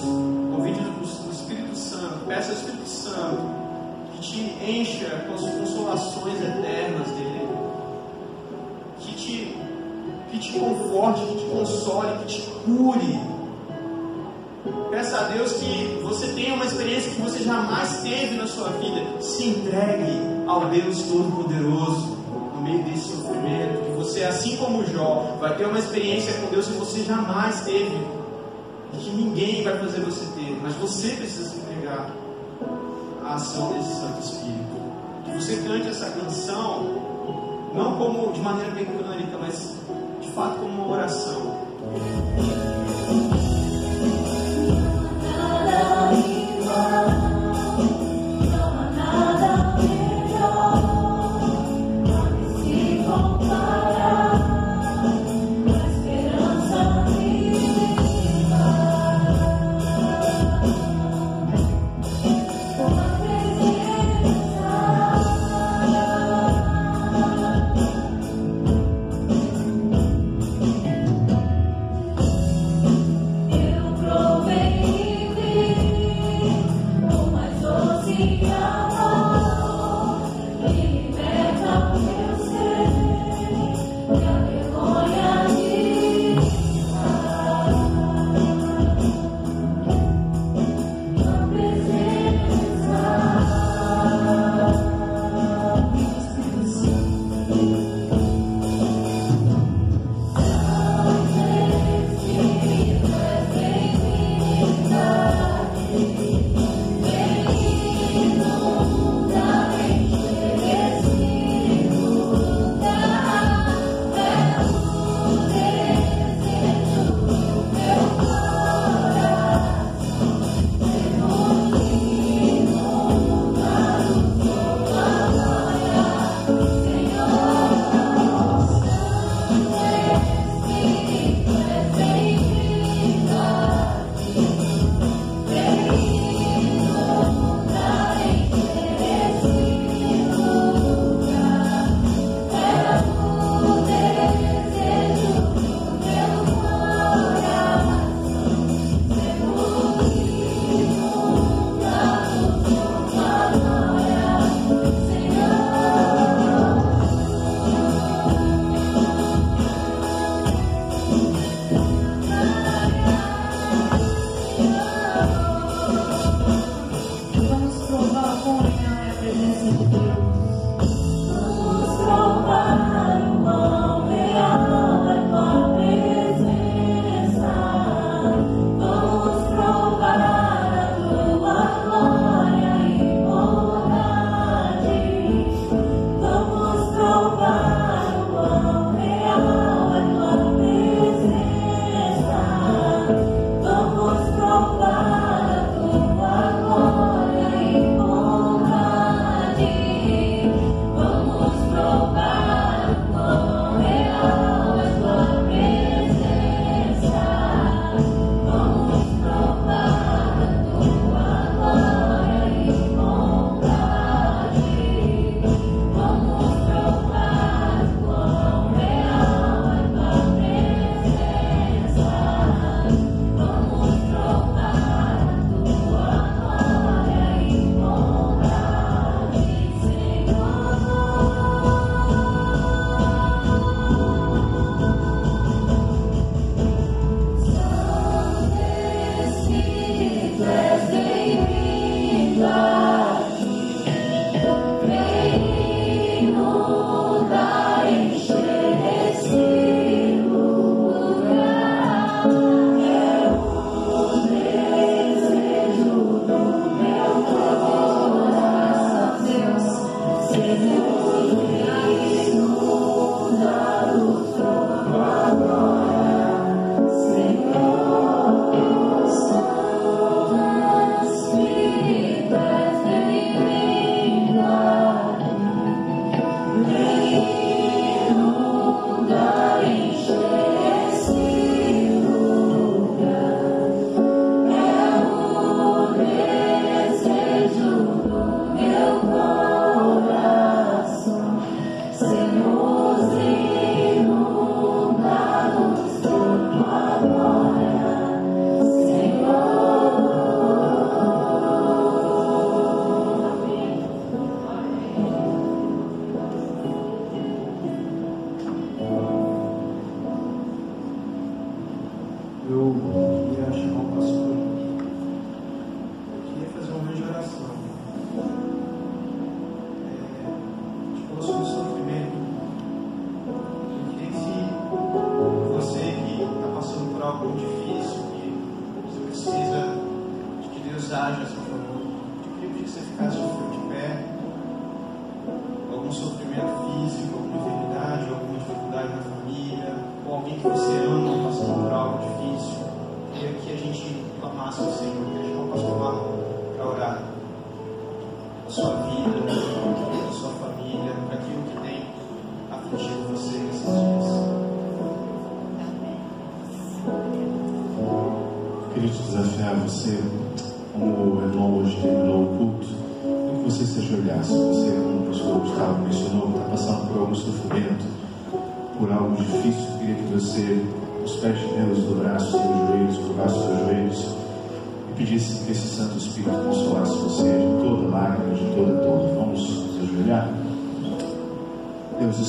convide 0.54 0.80
o 0.80 1.32
Espírito 1.32 1.76
Santo, 1.76 2.26
peça 2.26 2.52
ao 2.52 2.56
Espírito 2.58 2.88
Santo 2.88 3.68
que 4.12 4.20
te 4.20 4.40
encha 4.64 5.26
com 5.26 5.34
as 5.34 5.40
consolações 5.40 6.40
eternas 6.40 7.08
dele, 7.08 7.48
que 9.00 9.14
te, 9.14 9.56
que 10.30 10.38
te 10.38 10.58
conforte, 10.58 11.20
que 11.26 11.36
te 11.38 11.44
console, 11.50 12.18
que 12.18 12.26
te 12.26 12.50
cure 12.64 13.37
Peça 14.90 15.18
a 15.18 15.22
Deus 15.24 15.52
que 15.52 16.00
você 16.02 16.28
tenha 16.28 16.54
uma 16.54 16.64
experiência 16.64 17.12
que 17.12 17.20
você 17.20 17.42
jamais 17.42 18.00
teve 18.02 18.36
na 18.36 18.46
sua 18.46 18.68
vida. 18.70 19.20
Se 19.20 19.44
entregue 19.44 20.20
ao 20.46 20.66
Deus 20.66 21.02
Todo-Poderoso 21.02 22.18
no 22.54 22.60
meio 22.62 22.82
desse 22.84 23.16
sofrimento. 23.16 23.84
Que 23.84 23.90
você, 23.96 24.24
assim 24.24 24.56
como 24.56 24.84
Jó, 24.86 25.36
vai 25.40 25.56
ter 25.56 25.66
uma 25.66 25.78
experiência 25.78 26.32
com 26.34 26.48
Deus 26.48 26.66
que 26.66 26.76
você 26.78 27.04
jamais 27.04 27.60
teve. 27.60 27.96
E 28.92 28.96
que 28.96 29.10
ninguém 29.10 29.62
vai 29.62 29.78
fazer 29.78 30.00
você 30.00 30.24
ter. 30.34 30.58
Mas 30.62 30.74
você 30.74 31.08
precisa 31.10 31.50
se 31.50 31.56
entregar 31.56 32.10
à 33.24 33.34
ação 33.34 33.74
desse 33.74 33.94
Santo 33.94 34.20
Espírito. 34.20 34.78
Que 35.24 35.32
você 35.32 35.56
cante 35.56 35.88
essa 35.88 36.10
canção 36.10 37.08
não 37.74 37.96
como 37.96 38.32
de 38.32 38.40
maneira 38.40 38.72
mecânica, 38.72 39.38
mas 39.38 39.74
de 40.20 40.30
fato 40.32 40.58
como 40.58 40.84
uma 40.84 40.94
oração. 40.94 41.68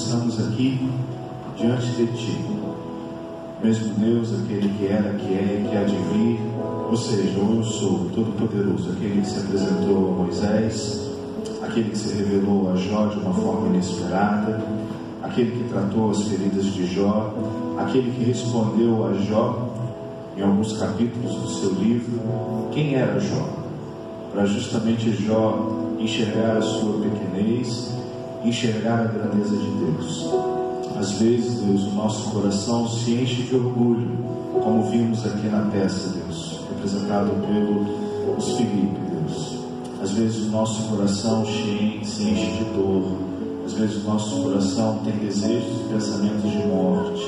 Estamos 0.10 0.40
aqui 0.40 0.90
diante 1.56 1.86
de 1.92 2.08
Ti 2.08 2.42
mesmo 3.62 3.94
Deus, 4.00 4.34
aquele 4.34 4.70
que 4.70 4.88
era, 4.88 5.14
que 5.14 5.34
é 5.34 5.62
e 5.62 5.70
que 5.70 5.78
há 5.78 5.84
de 5.84 5.96
vir, 5.96 6.40
ou 6.90 6.98
seja, 6.98 7.38
eu 7.38 7.64
sou 7.64 8.10
todo-poderoso, 8.16 8.90
aquele 8.90 9.22
que 9.22 9.28
se 9.28 9.40
apresentou 9.40 9.98
a 9.98 10.24
Moisés, 10.24 11.12
aquele 11.62 11.92
que 11.92 11.98
se 11.98 12.16
revelou 12.16 12.72
a 12.72 12.76
Jó 12.76 13.06
de 13.06 13.20
uma 13.20 13.34
forma 13.34 13.68
inesperada, 13.68 14.60
aquele 15.22 15.52
que 15.52 15.70
tratou 15.70 16.10
as 16.10 16.24
feridas 16.24 16.66
de 16.66 16.88
Jó, 16.88 17.32
aquele 17.78 18.10
que 18.12 18.24
respondeu 18.24 19.06
a 19.06 19.14
Jó 19.14 19.70
em 20.36 20.42
alguns 20.42 20.76
capítulos 20.78 21.36
do 21.36 21.50
seu 21.50 21.74
livro, 21.74 22.20
quem 22.72 22.96
era 22.96 23.20
Jó? 23.20 23.48
Para 24.32 24.46
justamente 24.46 25.12
Jó 25.12 25.68
enxergar 26.00 26.58
a 26.58 26.62
sua 26.62 26.94
pequenez, 26.94 27.99
enxergar 28.44 29.02
a 29.02 29.06
grandeza 29.06 29.56
de 29.56 29.70
Deus. 29.72 30.30
Às 30.98 31.14
vezes, 31.14 31.60
Deus, 31.62 31.84
o 31.84 31.92
nosso 31.92 32.32
coração 32.32 32.88
se 32.88 33.12
enche 33.12 33.44
de 33.44 33.56
orgulho, 33.56 34.18
como 34.62 34.84
vimos 34.84 35.26
aqui 35.26 35.48
na 35.48 35.62
peça, 35.72 36.10
Deus, 36.10 36.60
representado 36.70 37.32
pelos 37.32 38.58
Filipe, 38.58 39.00
Deus. 39.12 39.60
Às 40.02 40.12
vezes 40.12 40.48
o 40.48 40.52
nosso 40.52 40.84
coração 40.90 41.46
se 41.46 42.24
enche 42.24 42.52
de 42.58 42.64
dor, 42.76 43.04
às 43.66 43.74
vezes 43.74 44.04
o 44.04 44.08
nosso 44.08 44.42
coração 44.42 45.00
tem 45.04 45.14
desejos 45.14 45.82
e 45.82 45.94
pensamentos 45.94 46.52
de 46.52 46.68
morte. 46.68 47.22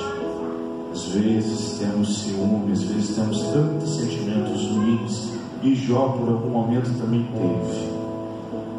Às 0.91 1.05
vezes 1.05 1.80
temos 1.80 2.18
ciúme, 2.24 2.72
às 2.72 2.84
vezes 2.84 3.16
temos 3.16 3.41
tantos 3.41 3.95
sentimentos 3.95 4.68
ruins, 4.68 5.32
e 5.64 5.76
Jó 5.76 6.09
por 6.09 6.30
algum 6.30 6.49
momento 6.49 6.89
também 6.97 7.26
teve. 7.34 7.91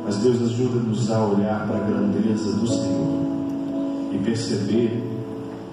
Mas 0.04 0.16
Deus 0.16 0.42
ajuda-nos 0.42 1.10
a 1.10 1.24
olhar 1.24 1.66
para 1.66 1.76
a 1.76 1.88
grandeza 1.88 2.52
do 2.52 2.66
Senhor 2.66 3.22
e 4.12 4.18
perceber 4.18 5.02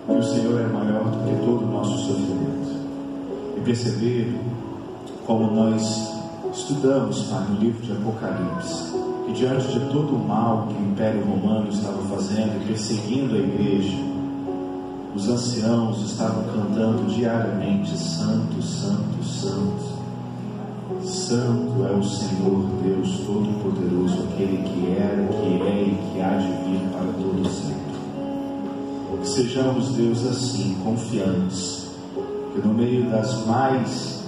que 0.06 0.12
o 0.12 0.24
Senhor 0.24 0.62
é 0.62 0.68
maior 0.68 1.04
do 1.06 1.18
que 1.26 1.46
todo 1.46 1.66
o 1.66 1.72
nosso 1.72 1.98
sofrimento. 1.98 2.80
E 3.58 3.62
perceber 3.62 4.40
como 5.26 5.52
nós 5.52 6.10
estudamos 6.54 7.24
Pai, 7.24 7.46
no 7.50 7.60
livro 7.60 7.82
de 7.82 7.92
Apocalipse, 7.92 8.94
que 9.26 9.34
diante 9.34 9.68
de 9.68 9.80
todo 9.92 10.16
o 10.16 10.28
mal 10.28 10.68
que 10.68 10.82
o 10.82 10.92
Império 10.92 11.24
Romano 11.24 11.70
estava 11.70 12.02
fazendo 12.04 12.62
e 12.62 12.68
perseguindo 12.68 13.36
a 13.36 13.38
igreja, 13.38 13.98
os 15.16 15.28
anciãos 15.28 16.02
estavam 16.12 16.44
cantando 16.46 17.14
diariamente: 17.14 17.98
Santo, 17.98 18.62
Santo, 18.62 18.64
Santo. 18.64 19.19
Santo 21.10 21.86
é 21.88 21.92
o 21.92 22.04
Senhor 22.04 22.66
Deus 22.84 23.22
Todo-Poderoso, 23.26 24.28
aquele 24.32 24.58
que 24.58 24.96
era, 24.96 25.28
que 25.28 25.62
é 25.64 25.82
e 25.82 26.14
que 26.14 26.22
há 26.22 26.38
de 26.38 26.48
vir 26.70 26.82
para 26.92 27.12
todo 27.14 27.44
sempre. 27.50 27.90
Sejamos, 29.24 29.90
Deus, 29.90 30.26
assim, 30.28 30.78
confiantes, 30.84 31.88
que 32.54 32.66
no 32.66 32.74
meio 32.76 33.10
das 33.10 33.46
mais 33.48 34.24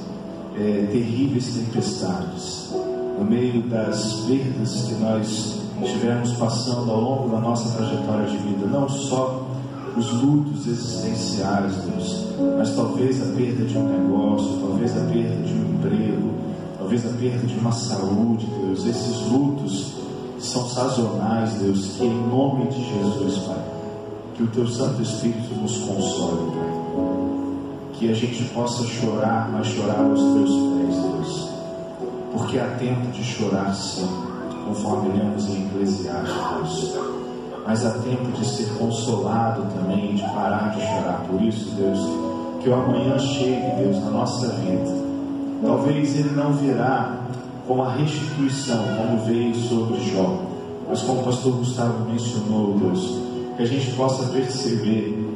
é, 0.57 0.87
terríveis 0.91 1.53
tempestades, 1.53 2.71
no 3.17 3.25
meio 3.25 3.61
das 3.63 4.25
perdas 4.27 4.85
que 4.87 4.95
nós 4.95 5.61
estivermos 5.83 6.33
passando 6.33 6.91
ao 6.91 6.99
longo 6.99 7.29
da 7.29 7.39
nossa 7.39 7.77
trajetória 7.77 8.25
de 8.25 8.37
vida, 8.37 8.65
não 8.65 8.89
só 8.89 9.47
os 9.95 10.11
lutos 10.13 10.67
existenciais, 10.67 11.75
Deus, 11.75 12.27
mas 12.57 12.75
talvez 12.75 13.21
a 13.21 13.35
perda 13.35 13.65
de 13.65 13.77
um 13.77 13.87
negócio, 13.87 14.57
talvez 14.59 14.91
a 14.97 15.01
perda 15.01 15.35
de 15.43 15.53
um 15.53 15.75
emprego, 15.75 16.50
talvez 16.91 17.05
a 17.05 17.17
perda 17.17 17.47
de 17.47 17.57
uma 17.57 17.71
saúde, 17.71 18.45
Deus, 18.47 18.85
esses 18.85 19.31
lutos 19.31 19.93
são 20.39 20.67
sazonais, 20.67 21.53
Deus, 21.53 21.95
que 21.95 22.03
em 22.03 22.27
nome 22.27 22.67
de 22.67 22.83
Jesus, 22.83 23.37
Pai, 23.45 23.63
que 24.35 24.43
o 24.43 24.47
Teu 24.47 24.67
Santo 24.67 25.01
Espírito 25.01 25.55
nos 25.55 25.77
console, 25.77 26.51
Pai. 26.51 27.93
Que 27.93 28.11
a 28.11 28.13
gente 28.13 28.43
possa 28.53 28.83
chorar, 28.83 29.49
mas 29.53 29.67
chorar 29.67 30.03
aos 30.03 30.19
Teus 30.19 30.49
pés, 30.49 30.95
Deus. 30.95 31.49
Porque 32.33 32.59
há 32.59 32.67
tempo 32.77 33.09
de 33.11 33.23
chorar, 33.23 33.73
sim, 33.73 34.07
conforme 34.67 35.17
lemos 35.17 35.47
em 35.47 35.67
Eclesiastes, 35.67 36.91
Deus. 36.91 37.11
Mas 37.65 37.85
há 37.85 37.91
tempo 37.91 38.31
de 38.33 38.45
ser 38.45 38.67
consolado 38.77 39.61
também, 39.73 40.15
de 40.15 40.23
parar 40.23 40.75
de 40.75 40.81
chorar. 40.81 41.23
Por 41.29 41.41
isso, 41.41 41.69
Deus, 41.71 41.99
que 42.61 42.69
o 42.69 42.73
amanhã 42.73 43.17
chegue, 43.17 43.81
Deus, 43.81 44.03
na 44.03 44.09
nossa 44.09 44.47
vida. 44.55 45.00
Talvez 45.61 46.17
ele 46.17 46.31
não 46.31 46.53
virá 46.53 47.21
com 47.67 47.81
a 47.83 47.93
restituição, 47.93 48.83
como 48.97 49.25
veio 49.25 49.53
sobre 49.55 49.99
Jó. 50.11 50.39
Mas 50.89 51.01
como 51.03 51.21
o 51.21 51.23
pastor 51.23 51.53
Gustavo 51.53 52.09
mencionou, 52.09 52.77
Deus, 52.79 53.17
que 53.55 53.63
a 53.63 53.65
gente 53.65 53.91
possa 53.91 54.25
perceber 54.29 55.29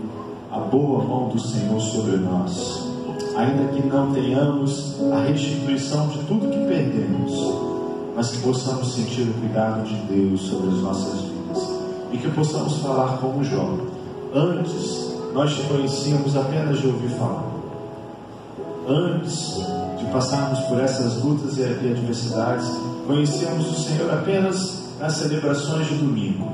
a 0.52 0.60
boa 0.60 1.04
mão 1.04 1.30
do 1.30 1.40
Senhor 1.40 1.80
sobre 1.80 2.18
nós, 2.18 2.90
ainda 3.36 3.72
que 3.72 3.86
não 3.86 4.12
tenhamos 4.12 4.96
a 5.12 5.20
restituição 5.20 6.08
de 6.08 6.20
tudo 6.24 6.50
que 6.50 6.66
perdemos, 6.66 7.54
mas 8.16 8.32
que 8.32 8.38
possamos 8.40 8.94
sentir 8.96 9.24
o 9.24 9.34
cuidado 9.34 9.84
de 9.84 9.96
Deus 10.14 10.42
sobre 10.42 10.70
as 10.70 10.82
nossas 10.82 11.22
vidas 11.22 11.70
e 12.12 12.18
que 12.18 12.30
possamos 12.32 12.78
falar 12.78 13.18
como 13.18 13.44
Jó. 13.44 13.76
Antes 14.34 15.14
nós 15.34 15.54
te 15.54 15.64
conhecíamos 15.64 16.36
apenas 16.36 16.80
de 16.80 16.88
ouvir 16.88 17.10
falar. 17.10 17.44
Antes 18.88 19.58
de 20.06 20.12
passarmos 20.12 20.60
por 20.62 20.80
essas 20.80 21.22
lutas 21.24 21.58
e 21.58 21.64
adversidades, 21.64 22.68
conhecíamos 23.08 23.72
o 23.72 23.82
Senhor 23.82 24.14
apenas 24.14 24.84
nas 24.99 25.14
celebrações 25.14 25.88
de 25.88 25.95
domingo. 25.95 26.53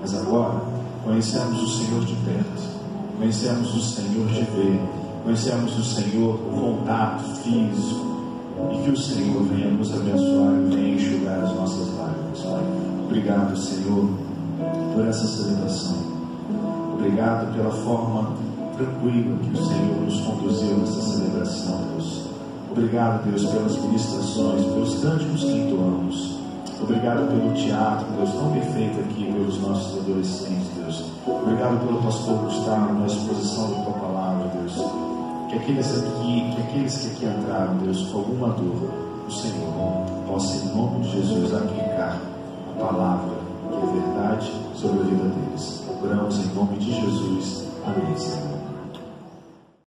Mas 0.00 0.14
agora 0.14 0.60
conhecemos 1.02 1.62
o 1.62 1.78
Senhor 1.78 2.04
de 2.04 2.14
perto, 2.14 2.62
conhecemos 3.18 3.74
o 3.74 3.80
Senhor 3.80 4.26
de 4.28 4.42
ver, 4.42 4.80
conhecemos 5.24 5.78
o 5.78 5.84
Senhor 5.84 6.38
com 6.38 6.76
contato 6.76 7.24
físico, 7.42 8.14
e 8.72 8.84
que 8.84 8.90
o 8.90 8.96
Senhor 8.96 9.42
venha 9.44 9.70
nos 9.70 9.92
abençoar 9.92 10.54
e 10.54 10.74
venha 10.74 10.94
enxugar 10.94 11.42
as 11.42 11.54
nossas 11.54 11.88
lágrimas, 11.96 12.40
Pai. 12.40 12.62
Obrigado, 13.06 13.56
Senhor, 13.56 14.08
por 14.94 15.06
essa 15.06 15.26
celebração. 15.26 15.96
Obrigado 16.94 17.52
pela 17.54 17.70
forma 17.70 18.32
tranquila 18.76 19.36
que 19.42 19.58
o 19.58 19.66
Senhor 19.66 20.00
nos 20.02 20.20
conduziu 20.20 20.78
nessa 20.78 21.00
celebração, 21.00 21.80
Deus. 21.92 22.23
Obrigado, 22.76 23.30
Deus, 23.30 23.46
pelas 23.46 23.78
ministrações, 23.78 24.64
pelos 24.64 24.98
cânticos 25.00 25.44
que 25.44 25.52
entoamos. 25.52 26.38
Obrigado 26.82 27.28
pelo 27.28 27.54
teatro, 27.54 28.04
Deus, 28.16 28.32
tão 28.32 28.50
perfeito 28.50 28.98
aqui 28.98 29.32
pelos 29.32 29.60
nossos 29.60 30.00
adolescentes, 30.00 30.66
Deus. 30.76 31.04
Obrigado 31.24 31.86
pelo 31.86 32.02
pastor 32.02 32.36
Gustavo 32.38 32.94
na 32.94 33.06
exposição 33.06 33.70
da 33.70 33.76
tua 33.84 33.92
palavra, 33.92 34.48
Deus. 34.58 34.74
Que 35.48 35.56
aqueles 35.56 35.98
aqui, 36.02 36.50
que 36.52 36.62
aqueles 36.62 36.98
que 36.98 37.06
aqui 37.06 37.26
entraram, 37.26 37.76
Deus, 37.76 38.08
com 38.08 38.18
alguma 38.18 38.48
dor, 38.48 38.90
o 39.24 39.30
Senhor 39.30 40.04
possa, 40.26 40.66
em 40.66 40.76
nome 40.76 41.04
de 41.04 41.12
Jesus, 41.12 41.54
aplicar 41.54 42.18
a 42.74 42.84
palavra 42.84 43.36
que 43.70 43.76
é 43.76 44.00
verdade 44.00 44.52
sobre 44.74 45.00
a 45.00 45.04
vida 45.04 45.24
deles. 45.28 45.84
Oramos 46.02 46.38
em 46.38 46.54
nome 46.56 46.76
de 46.78 46.92
Jesus. 46.92 47.66
Amém. 47.86 48.53